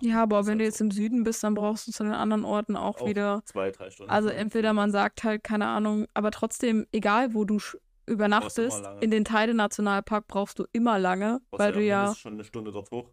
[0.00, 2.76] Ja, aber wenn du jetzt im Süden bist, dann brauchst du zu den anderen Orten
[2.76, 3.42] auch, Auch wieder.
[3.44, 4.10] Zwei, drei Stunden.
[4.10, 7.58] Also entweder man sagt halt, keine Ahnung, aber trotzdem, egal wo du
[8.06, 12.44] übernachtest, in den Teide Nationalpark brauchst du immer lange, Brauchst weil du ja, schon eine
[12.44, 13.10] Stunde dort hoch.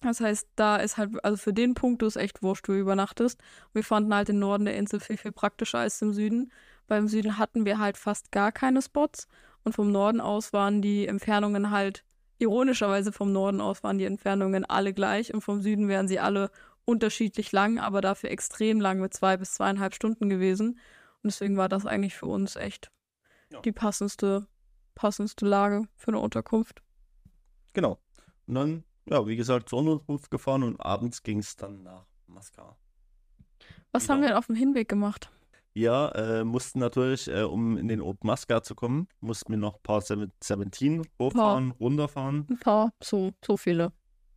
[0.00, 3.40] das heißt, da ist halt, also für den Punkt ist echt wurscht, wo du übernachtest.
[3.72, 6.52] Wir fanden halt den Norden der Insel viel, viel praktischer als im Süden,
[6.88, 9.28] weil im Süden hatten wir halt fast gar keine Spots
[9.64, 12.04] und vom Norden aus waren die Entfernungen halt,
[12.42, 16.50] ironischerweise vom Norden aus waren die Entfernungen alle gleich und vom Süden wären sie alle
[16.84, 20.78] unterschiedlich lang, aber dafür extrem lang mit zwei bis zweieinhalb Stunden gewesen.
[21.22, 22.90] Und deswegen war das eigentlich für uns echt
[23.50, 23.60] Ja.
[23.60, 24.46] die passendste,
[24.94, 26.82] passendste Lage für eine Unterkunft.
[27.72, 27.98] Genau.
[28.46, 32.76] Und dann, ja, wie gesagt, zur Unterkunft gefahren und abends ging es dann nach Mascar.
[33.92, 34.14] Was Wieder.
[34.14, 35.30] haben wir denn auf dem Hinweg gemacht?
[35.74, 39.76] Wir äh, mussten natürlich, äh, um in den Old Muscat zu kommen, mussten wir noch
[39.76, 42.46] ein paar 17 hochfahren, runterfahren.
[42.50, 43.92] Ein paar, so, so viele.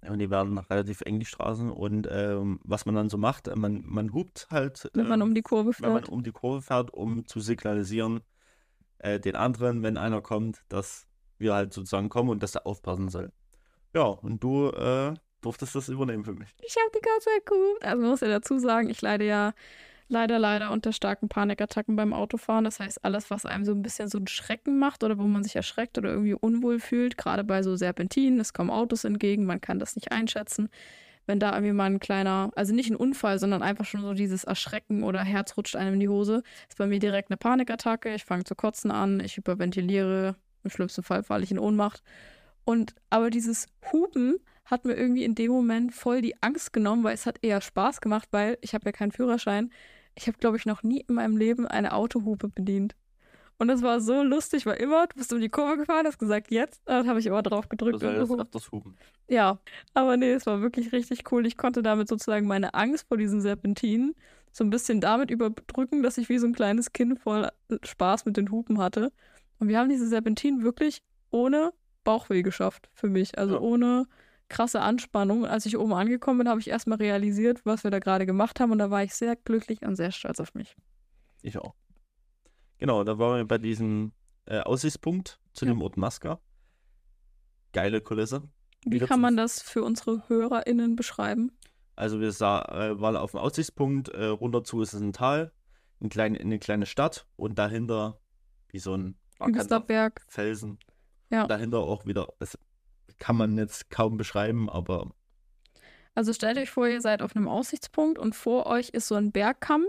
[0.07, 1.71] Und die werden relativ eng, die Straßen.
[1.71, 5.29] Und ähm, was man dann so macht, äh, man, man hupt halt, Wenn man ähm,
[5.29, 6.09] um die Kurve wenn man fährt.
[6.09, 8.21] um die Kurve fährt, um zu signalisieren,
[8.99, 11.05] äh, den anderen, wenn einer kommt, dass
[11.37, 13.31] wir halt sozusagen kommen und dass er aufpassen soll.
[13.93, 16.49] Ja, und du äh, durftest das übernehmen für mich.
[16.61, 17.83] Ich habe die ganze Zeit gehupt.
[17.83, 19.53] Also man muss ja dazu sagen, ich leide ja
[20.07, 22.63] leider, leider unter starken Panikattacken beim Autofahren.
[22.63, 25.43] Das heißt, alles, was einem so ein bisschen so einen Schrecken macht oder wo man
[25.43, 29.61] sich erschreckt oder irgendwie unwohl fühlt, gerade bei so Serpentinen, es kommen Autos entgegen, man
[29.61, 30.69] kann das nicht einschätzen.
[31.27, 34.43] Wenn da irgendwie mal ein kleiner, also nicht ein Unfall, sondern einfach schon so dieses
[34.43, 38.13] Erschrecken oder Herz rutscht einem in die Hose, ist bei mir direkt eine Panikattacke.
[38.13, 42.03] Ich fange zu kotzen an, ich hyperventiliere, im schlimmsten Fall falle ich in Ohnmacht.
[42.63, 47.13] Und aber dieses Hupen hat mir irgendwie in dem Moment voll die Angst genommen, weil
[47.13, 49.71] es hat eher Spaß gemacht, weil ich habe ja keinen Führerschein.
[50.15, 52.95] Ich habe, glaube ich, noch nie in meinem Leben eine Autohupe bedient.
[53.57, 56.51] Und das war so lustig, weil immer, du bist um die Kurve gefahren, hast gesagt,
[56.51, 57.95] jetzt, dann habe ich immer drauf gedrückt.
[57.95, 58.41] und solltest gehupt.
[58.41, 58.97] öfters hupen.
[59.29, 59.59] Ja,
[59.93, 61.45] aber nee, es war wirklich richtig cool.
[61.45, 64.13] Ich konnte damit sozusagen meine Angst vor diesen Serpentinen
[64.51, 67.49] so ein bisschen damit überdrücken, dass ich wie so ein kleines Kind voll
[67.83, 69.11] Spaß mit den Hupen hatte.
[69.59, 71.01] Und wir haben diese Serpentinen wirklich
[71.31, 71.71] ohne
[72.03, 73.37] Bauchweh geschafft für mich.
[73.37, 73.61] Also Ja.
[73.61, 74.05] ohne
[74.49, 75.45] krasse Anspannung.
[75.45, 78.71] Als ich oben angekommen bin, habe ich erstmal realisiert, was wir da gerade gemacht haben.
[78.71, 80.75] Und da war ich sehr glücklich und sehr stolz auf mich.
[81.41, 81.75] Ich auch.
[82.77, 84.11] Genau, da waren wir bei diesem
[84.45, 85.71] äh, Aussichtspunkt zu Ja.
[85.71, 86.39] dem Ort Masca.
[87.73, 88.43] Geile Kulisse.
[88.85, 91.51] Wie Wieder kann man das für unsere HörerInnen beschreiben?
[91.95, 95.51] Also wir sah, äh, waren auf dem Aussichtspunkt, äh, runter zu ist es ein Tal,
[96.01, 98.19] ein klein, eine kleine Stadt und dahinter
[98.69, 99.17] wie so ein
[99.87, 100.25] Berg.
[100.27, 100.77] Felsen.
[101.31, 101.47] Ja.
[101.47, 102.57] Dahinter auch wieder, das
[103.19, 105.11] kann man jetzt kaum beschreiben, aber
[106.13, 109.31] Also stellt euch vor, ihr seid auf einem Aussichtspunkt und vor euch ist so ein
[109.31, 109.85] Bergkamm.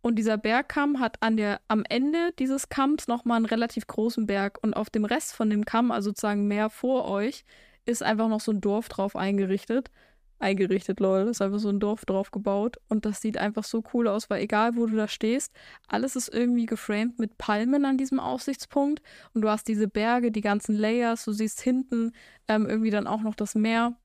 [0.00, 4.58] Und dieser Bergkamm hat an der, am Ende dieses Kamms nochmal einen relativ großen Berg.
[4.62, 7.44] Und auf dem Rest von dem Kamm, also sozusagen mehr vor euch,
[7.84, 9.90] ist einfach noch so ein Dorf drauf eingerichtet.
[10.38, 11.28] Eingerichtet, lol.
[11.28, 12.76] Ist einfach so ein Dorf drauf gebaut.
[12.88, 15.52] Und das sieht einfach so cool aus, weil egal wo du da stehst,
[15.86, 19.02] alles ist irgendwie geframed mit Palmen an diesem Aussichtspunkt.
[19.34, 21.24] Und du hast diese Berge, die ganzen Layers.
[21.24, 22.12] Du siehst hinten
[22.46, 23.96] ähm, irgendwie dann auch noch das Meer.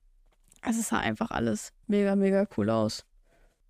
[0.62, 3.04] Es sah einfach alles mega, mega cool aus.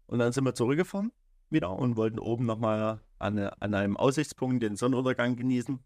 [0.07, 1.12] Und dann sind wir zurückgefahren
[1.55, 5.83] wieder und wollten oben nochmal an, an einem Aussichtspunkt den Sonnenuntergang genießen.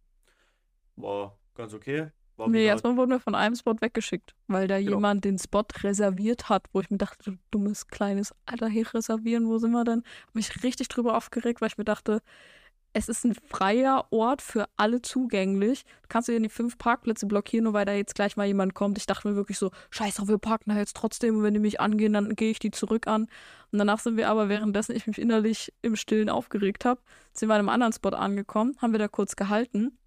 [0.97, 2.09] War ganz okay.
[2.39, 4.93] War Nee, erstmal wurden wir von einem Spot weggeschickt, weil da Genau.
[4.93, 9.49] jemand den Spot reserviert hat, wo ich mir dachte, du dummes kleines Alter, hier reservieren,
[9.49, 10.03] wo sind wir denn?
[10.27, 12.21] Hab mich richtig drüber aufgeregt, weil ich mir dachte,
[12.95, 15.85] es ist ein freier Ort für alle zugänglich.
[16.03, 18.97] Du kannst dir die fünf Parkplätze blockieren, nur weil da jetzt gleich mal jemand kommt.
[18.99, 21.61] Ich dachte mir wirklich so, scheiß drauf, wir parken da jetzt trotzdem und wenn die
[21.61, 23.23] mich angehen, dann gehe ich die zurück an.
[23.73, 27.01] Und danach sind wir aber, währenddessen ich mich innerlich im Stillen aufgeregt habe,
[27.35, 29.99] sind wir an einem anderen Spot angekommen, haben wir da kurz gehalten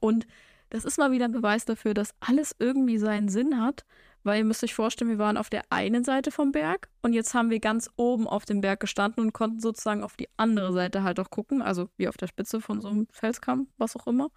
[0.00, 0.26] und
[0.70, 3.84] das ist mal wieder ein Beweis dafür, dass alles irgendwie seinen Sinn hat,
[4.24, 7.34] weil ihr müsst euch vorstellen, wir waren auf der einen Seite vom Berg und jetzt
[7.34, 11.02] haben wir ganz oben auf dem Berg gestanden und konnten sozusagen auf die andere Seite
[11.04, 14.30] halt auch gucken, also wie auf der Spitze von so einem Felskamm, was auch immer.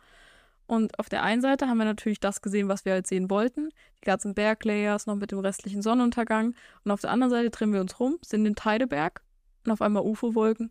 [0.68, 3.70] Und auf der einen Seite haben wir natürlich das gesehen, was wir halt sehen wollten,
[3.98, 6.54] die ganzen Berglayers noch mit dem restlichen Sonnenuntergang.
[6.84, 9.24] Und auf der anderen Seite drehen wir uns rum, sind den Teideberg
[9.66, 10.70] und auf einmal UFO-Wolken.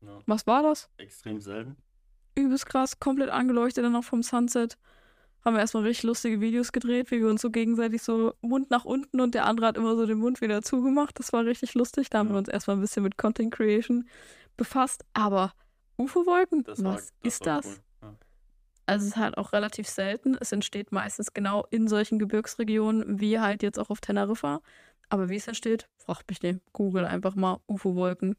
[0.00, 0.90] Ja, Was war das?
[0.96, 1.76] extrem selten.
[2.34, 4.76] Übelst krass, komplett angeleuchtet dann noch vom Sunset.
[5.44, 8.84] Haben wir erstmal richtig lustige Videos gedreht, wie wir uns so gegenseitig so Mund nach
[8.86, 11.18] unten und der andere hat immer so den Mund wieder zugemacht.
[11.18, 12.08] Das war richtig lustig.
[12.08, 14.08] Da haben wir uns erstmal ein bisschen mit Content Creation
[14.56, 15.04] befasst.
[15.12, 15.52] Aber
[15.98, 17.66] UFO-Wolken, Das war, was ist war das?
[17.66, 18.16] Cool.
[18.86, 20.36] Also es ist halt auch relativ selten.
[20.40, 24.60] Es entsteht meistens genau in solchen Gebirgsregionen, wie halt jetzt auch auf Teneriffa.
[25.08, 26.60] Aber wie es entsteht, fragt mich nicht.
[26.72, 28.36] Google einfach mal UFO-Wolken.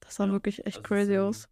[0.00, 1.48] Das sah Ja, wirklich echt crazy aus.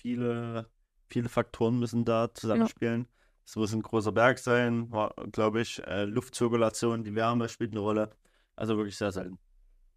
[0.00, 0.66] Viele,
[1.08, 3.06] viele Faktoren müssen da zusammenspielen.
[3.44, 4.90] Es muss ein großer Berg sein,
[5.30, 5.82] glaube ich.
[5.86, 8.10] Äh, Luftzirkulation, die Wärme spielt eine Rolle.
[8.56, 9.38] Also wirklich sehr selten.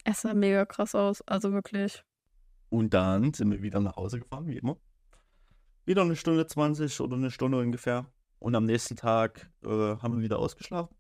[0.03, 1.21] Es sah mega krass aus.
[1.21, 2.03] Also wirklich.
[2.69, 4.75] Und dann sind wir wieder nach Hause gefahren, wie immer.
[5.85, 8.05] Wieder eine Stunde 20 oder eine Stunde ungefähr.
[8.39, 10.93] Und am nächsten Tag äh, haben wir wieder ausgeschlafen.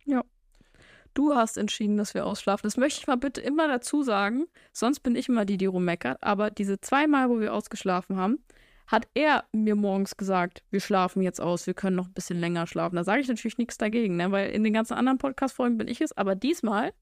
[1.13, 2.63] Du hast entschieden, dass wir ausschlafen.
[2.63, 4.45] Das möchte ich mal bitte immer dazu sagen.
[4.71, 6.23] Sonst bin ich immer die, die rummeckert.
[6.23, 8.39] Aber diese zweimal, wo wir ausgeschlafen haben,
[8.87, 12.67] hat er mir morgens gesagt, wir schlafen jetzt aus, wir können noch ein bisschen länger
[12.67, 12.95] schlafen.
[12.95, 14.31] Da sage ich natürlich nichts dagegen, ne?
[14.31, 16.15] weil in den ganzen anderen Podcast-Folgen bin ich es.
[16.17, 16.93] Aber diesmal,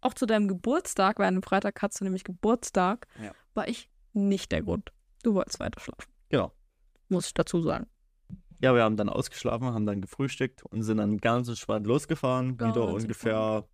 [0.00, 3.32] auch zu deinem Geburtstag, weil an einem Freitag hast du nämlich Geburtstag, Ja.
[3.54, 4.92] war ich nicht der Grund.
[5.22, 6.10] Du wolltest weiter schlafen.
[6.28, 6.52] Genau.
[7.08, 7.86] Muss ich dazu sagen.
[8.60, 12.56] Ja, wir haben dann ausgeschlafen, haben dann gefrühstückt und sind dann ganz entspannt losgefahren.
[12.56, 13.64] Ganz wieder ungefähr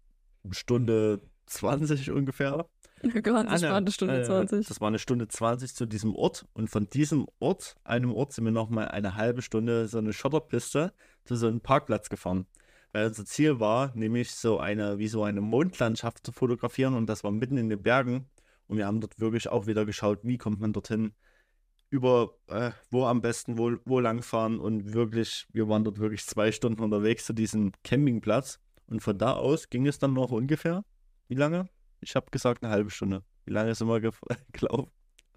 [0.42, 2.66] eine Stunde 20 ungefähr.
[3.22, 4.68] Das Ah, war eine Stunde äh, 20.
[4.68, 6.46] Das war eine Stunde 20 zu diesem Ort.
[6.54, 10.92] Und von diesem Ort, einem Ort, sind wir nochmal eine halbe Stunde so eine Schotterpiste
[11.24, 12.46] zu so einem Parkplatz gefahren.
[12.92, 16.94] Weil unser Ziel war, nämlich so eine, wie so eine Mondlandschaft zu fotografieren.
[16.94, 18.26] Und das war mitten in den Bergen.
[18.68, 21.12] Und wir haben dort wirklich auch wieder geschaut, wie kommt man dorthin.
[21.90, 24.58] Über äh, wo am besten, wo, wo langfahren.
[24.60, 28.60] Und wirklich, wir waren dort wirklich zwei Stunden unterwegs zu diesem Campingplatz.
[28.86, 30.84] Und von da aus ging es dann noch ungefähr.
[31.28, 31.68] Wie lange?
[32.02, 33.22] Ich habe gesagt eine halbe Stunde.
[33.46, 34.90] Wie lange wir gef- gelaufen?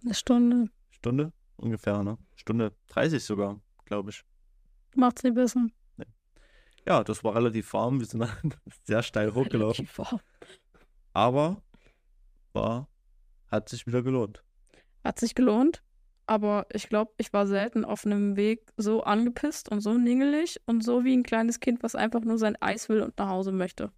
[0.04, 0.70] Eine Stunde.
[0.92, 1.32] Stunde?
[1.58, 2.18] Ungefähr, ne?
[2.36, 4.24] Stunde 30 sogar, glaube ich.
[4.96, 5.68] Macht's nicht besser.
[6.88, 8.00] Ja, das war relativ warm.
[8.00, 8.54] Wir sind dann
[8.84, 9.88] sehr steil hochgelaufen.
[11.14, 11.62] Aber
[12.54, 12.88] war,
[13.48, 14.44] hat sich wieder gelohnt.
[15.04, 15.82] Hat sich gelohnt.
[16.28, 20.84] Aber ich glaube, ich war selten auf einem Weg so angepisst und so ningelig und
[20.84, 23.92] so wie ein kleines Kind, was einfach nur sein Eis will und nach Hause möchte.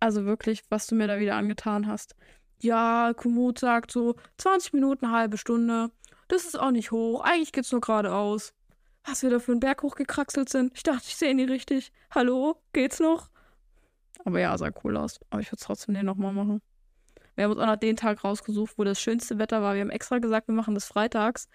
[0.00, 2.16] Also wirklich, was du mir da wieder angetan hast.
[2.62, 5.90] Ja, Komoot sagt so 20 Minuten, eine halbe Stunde.
[6.28, 7.22] Das ist auch nicht hoch.
[7.22, 8.54] Eigentlich geht's nur geradeaus.
[9.04, 10.72] Was wir da für einen Berg hochgekraxelt sind.
[10.74, 11.92] Ich dachte, ich sehe ihn nicht richtig.
[12.10, 13.30] Hallo, geht's noch?
[14.24, 15.20] Aber ja, sah cool aus.
[15.30, 16.60] Aber ich würde trotzdem den nochmal machen.
[17.34, 19.74] Wir haben uns auch noch den Tag rausgesucht, wo das schönste Wetter war.
[19.74, 21.48] Wir haben extra gesagt, wir machen das freitags,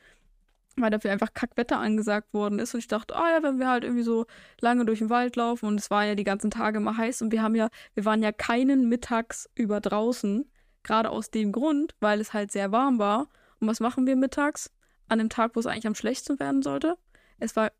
[0.77, 2.73] weil dafür einfach Kackwetter angesagt worden ist.
[2.73, 4.25] Und ich dachte, ah ja, wenn wir halt irgendwie so
[4.59, 7.31] lange durch den Wald laufen und es war ja die ganzen Tage immer heiß und
[7.31, 10.49] wir haben ja, wir waren ja keinen mittags über draußen,
[10.83, 13.27] gerade aus dem Grund, weil es halt sehr warm war.
[13.59, 14.71] Und was machen wir mittags?
[15.07, 16.97] An dem Tag, wo es eigentlich am schlechtesten werden sollte?
[17.37, 17.71] Es war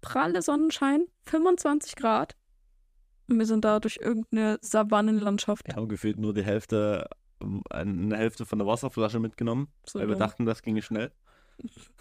[0.00, 2.36] pralle Sonnenschein, 25 Grad.
[3.28, 5.66] Und wir sind da durch irgendeine Savannenlandschaft.
[5.68, 7.08] Wir haben gefühlt nur die Hälfte,
[7.40, 11.12] ähm, eine Hälfte von der Wasserflasche mitgenommen, So weil wir dachten, das ginge schnell.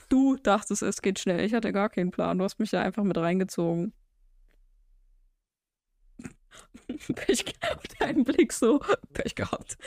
[0.10, 1.46] Du dachtest, es geht schnell.
[1.46, 2.38] Ich hatte gar keinen Plan.
[2.38, 3.94] Du hast mich da einfach mit reingezogen.
[7.16, 7.94] Pech gehabt.
[8.00, 8.80] Dein Blick so.
[9.14, 9.78] Pech gehabt.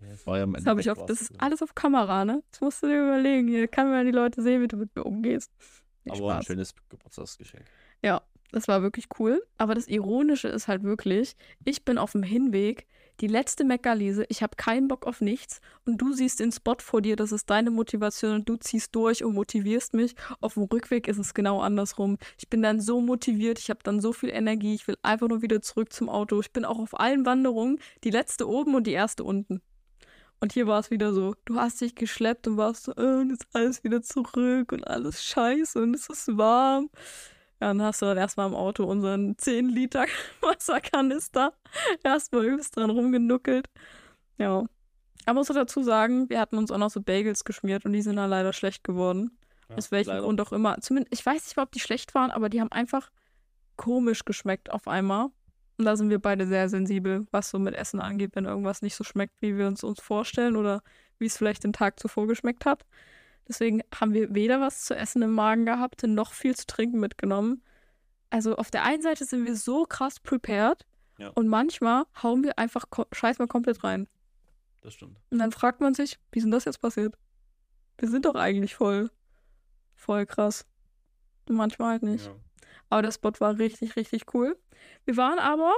[0.00, 1.06] Das ja habe ich auf.
[1.06, 2.42] Das ist alles auf Kamera, ne?
[2.50, 3.48] Das musst du dir überlegen.
[3.48, 5.50] Hier kann man die Leute sehen, wie du mit mir umgehst.
[6.04, 6.46] Nee, Aber ein Spaß.
[6.46, 7.64] schönes Geburtstagsgeschenk.
[8.02, 9.42] Ja, das war wirklich cool.
[9.56, 12.86] Aber das Ironische ist halt wirklich, ich bin auf dem Hinweg,
[13.20, 17.02] die letzte Meckerlese, ich habe keinen Bock auf nichts und du siehst den Spot vor
[17.02, 20.14] dir, das ist deine Motivation und du ziehst durch und motivierst mich.
[20.40, 22.18] Auf dem Rückweg ist es genau andersrum.
[22.38, 25.42] Ich bin dann so motiviert, ich habe dann so viel Energie, ich will einfach nur
[25.42, 26.40] wieder zurück zum Auto.
[26.40, 29.62] Ich bin auch auf allen Wanderungen, die letzte oben und die erste unten.
[30.40, 33.30] Und hier war es wieder so, du hast dich geschleppt und warst so, äh, und
[33.30, 36.90] jetzt alles wieder zurück und alles scheiße und es ist warm.
[37.60, 40.06] Ja, dann hast du dann erstmal im Auto unseren 10 Liter
[40.40, 41.52] Wasserkanister
[42.04, 43.68] erstmal übelst dran rumgenuckelt.
[44.38, 44.64] Ja.
[45.26, 48.02] Aber muss auch dazu sagen, wir hatten uns auch noch so Bagels geschmiert und die
[48.02, 49.36] sind dann leider schlecht geworden.
[49.76, 50.22] Aus welchem leider.
[50.22, 50.80] Grund auch immer.
[50.80, 53.10] Zumindest, ich weiß nicht ob die schlecht waren, aber die haben einfach
[53.76, 55.28] komisch geschmeckt auf einmal.
[55.76, 58.96] Und da sind wir beide sehr sensibel, was so mit Essen angeht, wenn irgendwas nicht
[58.96, 60.82] so schmeckt, wie wir uns uns vorstellen oder
[61.18, 62.84] wie es vielleicht den Tag zuvor geschmeckt hat.
[63.48, 67.62] Deswegen haben wir weder was zu essen im Magen gehabt, noch viel zu trinken mitgenommen.
[68.30, 70.84] Also auf der einen Seite sind wir so krass prepared
[71.18, 71.30] Ja.
[71.30, 74.06] und manchmal hauen wir einfach, scheiß mal komplett rein.
[74.82, 75.16] Das stimmt.
[75.30, 77.16] Und dann fragt man sich, wie ist denn das jetzt passiert?
[77.96, 79.10] Wir sind doch eigentlich voll,
[79.94, 80.66] voll krass.
[81.48, 82.26] Und manchmal halt nicht.
[82.26, 82.36] Ja.
[82.90, 84.58] Aber der Spot war richtig, richtig cool.
[85.04, 85.72] Wir waren aber,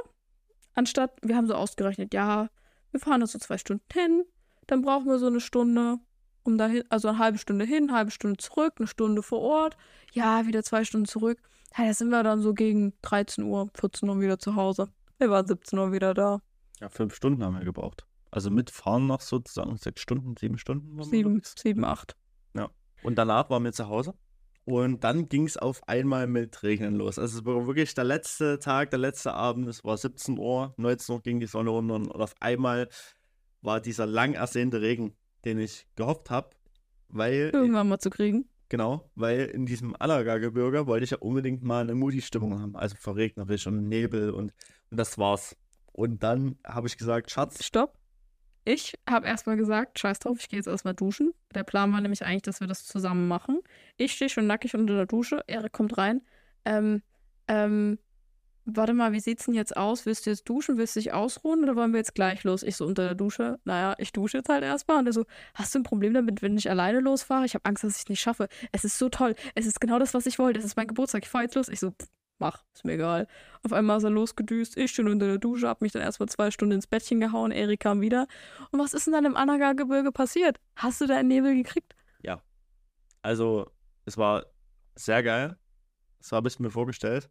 [0.75, 2.51] anstatt, wir haben so ausgerechnet, ja,
[2.91, 4.25] wir fahren jetzt so zwei Stunden hin,
[4.67, 5.99] dann brauchen wir so eine Stunde,
[6.43, 9.77] um dahin, also eine halbe Stunde hin, eine halbe Stunde zurück, eine Stunde vor Ort,
[10.13, 11.39] ja, wieder zwei Stunden zurück.
[11.77, 14.89] Ja, da sind wir dann so gegen 13 Uhr, 14 Uhr wieder zu Hause.
[15.19, 16.41] Wir waren 17 Uhr wieder da.
[16.81, 18.07] ja, fünf Stunden haben wir gebraucht.
[18.31, 20.97] Also mit Fahren noch sozusagen sechs Stunden, sieben Stunden.
[20.97, 22.17] waren Sieben, sieben, acht.
[23.03, 24.15] Und danach waren wir zu Hause.
[24.65, 27.19] Und dann ging es auf einmal mit Regnen los.
[27.19, 29.67] Also es war wirklich der letzte Tag, der letzte Abend.
[29.69, 32.89] Es war 17 Uhr, 19 Uhr ging die Sonne unter und auf einmal
[33.63, 36.51] war dieser lang ersehnte Regen, den ich gehofft habe,
[37.09, 38.47] weil, Irgendwann mal zu kriegen.
[38.69, 42.77] genau, weil in diesem Allaga-Gebirge wollte ich ja unbedingt mal eine Moody-Stimmung haben.
[42.77, 44.53] Also verregnerisch und Nebel und,
[44.91, 45.57] und das war's.
[45.93, 47.99] Und dann habe ich gesagt, Schatz, Stopp.
[48.65, 51.33] Ich habe erstmal gesagt, scheiß drauf, ich gehe jetzt erstmal duschen.
[51.55, 53.61] Der Plan war nämlich eigentlich, dass wir das zusammen machen.
[53.97, 56.21] Ich stehe schon nackig unter der Dusche, Erik kommt rein.
[56.67, 57.03] Ähm,
[57.49, 57.99] ähm,
[58.77, 60.07] warte mal, wie sieht's denn jetzt aus?
[60.07, 60.77] Willst du jetzt duschen?
[60.77, 62.63] Willst du dich ausruhen oder wollen wir jetzt gleich los?
[62.63, 63.59] Ich so unter der Dusche.
[63.65, 64.99] Naja, ich dusche jetzt halt erstmal.
[64.99, 67.45] Und er so, hast du ein Problem damit, wenn ich alleine losfahre?
[67.45, 68.49] Ich habe Angst, dass ich es nicht schaffe.
[68.73, 69.35] Es ist so toll.
[69.55, 70.59] Es ist genau das, was ich wollte.
[70.59, 71.25] Es ist mein Geburtstag.
[71.25, 71.69] Ich fahre jetzt los.
[71.69, 72.09] Ich so, pff,
[72.39, 73.27] mach, ist mir egal.
[73.63, 74.77] Auf einmal ist er losgedüst.
[74.77, 77.51] Ich schon unter der Dusche, hab mich dann erstmal zwei Stunden ins Bettchen gehauen.
[77.53, 78.27] Erik kam wieder.
[78.71, 80.59] Und was ist denn dann im Anaga-Gebirge passiert?
[80.77, 81.95] Hast du da einen Nebel gekriegt?
[83.23, 83.71] Also,
[84.07, 84.47] es war
[84.95, 85.59] sehr geil.
[86.21, 87.31] So habe ich es mir vorgestellt.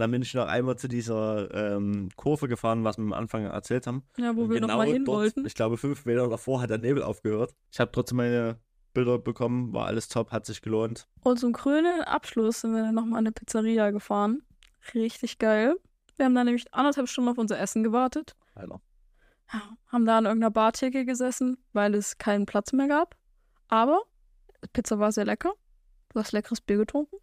[0.00, 3.86] Dann bin ich noch einmal zu dieser ähm, Kurve gefahren, was wir am Anfang erzählt
[3.86, 4.04] haben.
[4.16, 5.46] Ja, wo Und wir genau nochmal hin dort, wollten.
[5.46, 7.54] Ich glaube, fünf Meter davor hat der Nebel aufgehört.
[7.70, 8.58] Ich habe trotzdem meine
[8.94, 11.08] Bilder bekommen, war alles top, hat sich gelohnt.
[11.20, 14.42] Und zum krönenden Abschluss sind wir dann nochmal an eine Pizzeria gefahren.
[14.94, 15.76] Richtig geil.
[16.16, 18.34] Wir haben da nämlich anderthalb Stunden auf unser Essen gewartet.
[18.54, 18.80] Alter.
[19.86, 23.16] Haben da an irgendeiner Bartheke gesessen, weil es keinen Platz mehr gab.
[23.68, 24.02] Aber
[24.72, 25.54] Pizza war sehr lecker.
[26.10, 27.16] Du hast leckeres Bier getrunken.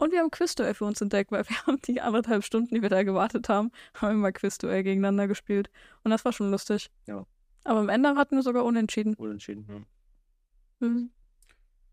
[0.00, 2.88] Und wir haben Quizduell für uns entdeckt, weil wir haben die anderthalb Stunden, die wir
[2.88, 5.70] da gewartet haben, haben wir mal Quizduell gegeneinander gespielt.
[6.02, 6.90] Und das war schon lustig.
[7.06, 7.26] Ja.
[7.64, 9.12] Aber am Ende hatten wir sogar unentschieden.
[9.14, 9.66] Unentschieden.
[9.68, 10.88] Ja.
[10.88, 11.10] Mhm.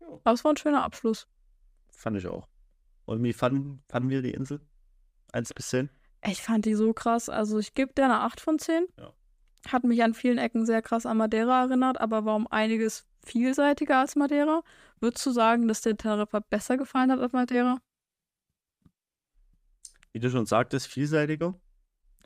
[0.00, 0.06] Ja.
[0.24, 1.28] Aber es war ein schöner Abschluss.
[1.90, 2.48] Fand ich auch.
[3.04, 4.62] Und wie fanden, fanden wir die Insel?
[5.32, 5.90] 1 bis 10?
[6.24, 7.28] Ich fand die so krass.
[7.28, 8.86] Also ich gebe der eine 8 von 10.
[8.98, 9.12] Ja.
[9.70, 13.98] Hat mich an vielen Ecken sehr krass an Madeira erinnert, aber war um einiges vielseitiger
[13.98, 14.62] als Madeira.
[14.98, 17.82] Würdest du sagen, dass dir Teneriffa besser gefallen hat als Madeira?
[20.18, 21.54] Wie du schon sagtest, vielseitiger.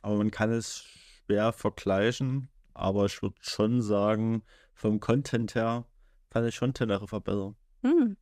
[0.00, 0.86] Aber man kann es
[1.26, 2.48] schwer vergleichen.
[2.72, 5.84] Aber ich würde schon sagen, vom Content her
[6.30, 7.54] fand ich schon Teneriffa besser.
[7.82, 8.16] Hm.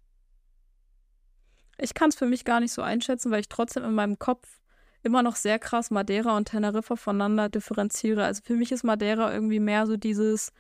[1.79, 4.61] Ich kann es für mich gar nicht so einschätzen, weil ich trotzdem in meinem Kopf
[5.05, 8.25] immer noch sehr krass Madeira und Teneriffa voneinander differenziere.
[8.25, 10.53] Also für mich ist Madeira irgendwie mehr so dieses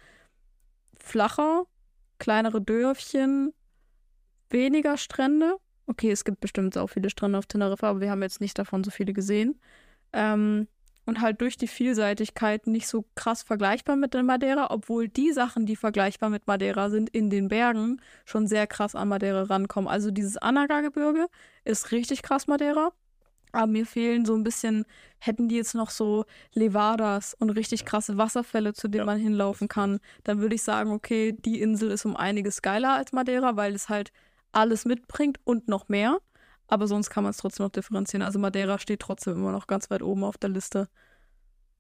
[1.01, 1.65] flacher,
[2.21, 3.55] kleinere Dörfchen,
[4.51, 5.57] weniger Strände.
[5.91, 8.85] Okay, es gibt bestimmt auch viele Strände auf Teneriffa, aber wir haben jetzt nicht davon
[8.85, 9.59] so viele gesehen.
[10.13, 10.69] Ähm,
[11.05, 15.67] und halt durch die Vielseitigkeit nicht so krass vergleichbar mit der Madeira, obwohl die Sachen,
[15.67, 19.89] die vergleichbar mit Madeira sind, in den Bergen schon sehr krass an Madeira rankommen.
[19.89, 21.27] Also dieses Anaga-Gebirge
[21.65, 22.93] ist richtig krass Madeira.
[23.51, 24.85] Aber mir fehlen so ein bisschen,
[25.19, 26.25] hätten die jetzt noch so
[26.55, 30.93] Levadas und richtig krasse Wasserfälle, zu denen Ja, man hinlaufen kann, dann würde ich sagen,
[30.93, 34.13] okay, die Insel ist um einiges geiler als Madeira, weil es halt
[34.53, 36.19] alles mitbringt und noch mehr.
[36.67, 38.23] Aber sonst kann man es trotzdem noch differenzieren.
[38.23, 40.89] Also Madeira steht trotzdem immer noch ganz weit oben auf der Liste.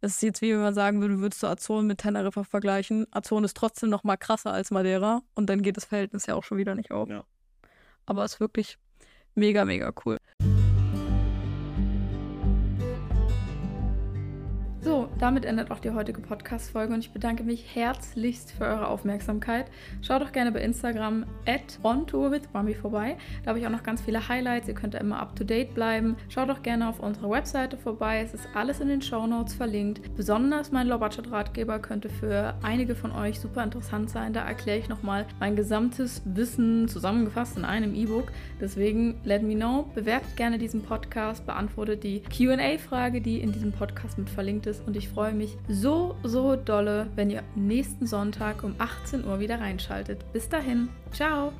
[0.00, 3.06] Es ist jetzt wie wenn man sagen würde, würdest du Azoren mit Teneriffa vergleichen.
[3.10, 6.44] Azoren ist trotzdem noch mal krasser als Madeira und dann geht das Verhältnis ja auch
[6.44, 7.08] schon wieder nicht auf.
[7.08, 7.24] Ja.
[8.06, 8.78] Aber es ist wirklich
[9.34, 10.16] mega, mega cool.
[15.20, 19.66] Damit endet auch die heutige Podcast-Folge und ich bedanke mich herzlichst für eure Aufmerksamkeit.
[20.00, 23.18] Schaut doch gerne bei Instagram at ontourwithbambi vorbei.
[23.44, 24.68] Da habe ich auch noch ganz viele Highlights.
[24.68, 26.16] Ihr könnt da immer up to date bleiben.
[26.30, 28.22] Schaut doch gerne auf unserer Webseite vorbei.
[28.24, 30.00] Es ist alles in den Show Notes verlinkt.
[30.16, 34.32] Besonders mein Low-Budget-Ratgeber könnte für einige von euch super interessant sein.
[34.32, 38.32] Da erkläre ich nochmal mein gesamtes Wissen zusammengefasst in einem E-Book.
[38.58, 39.90] Deswegen let me know.
[39.94, 44.86] Bewerbt gerne diesen Podcast, beantwortet die QA-Frage, die in diesem Podcast mit verlinkt ist.
[44.86, 49.60] Und ich freue mich so, so dolle, wenn ihr nächsten Sonntag um 18 Uhr wieder
[49.60, 50.24] reinschaltet.
[50.32, 51.52] Bis dahin, ciao!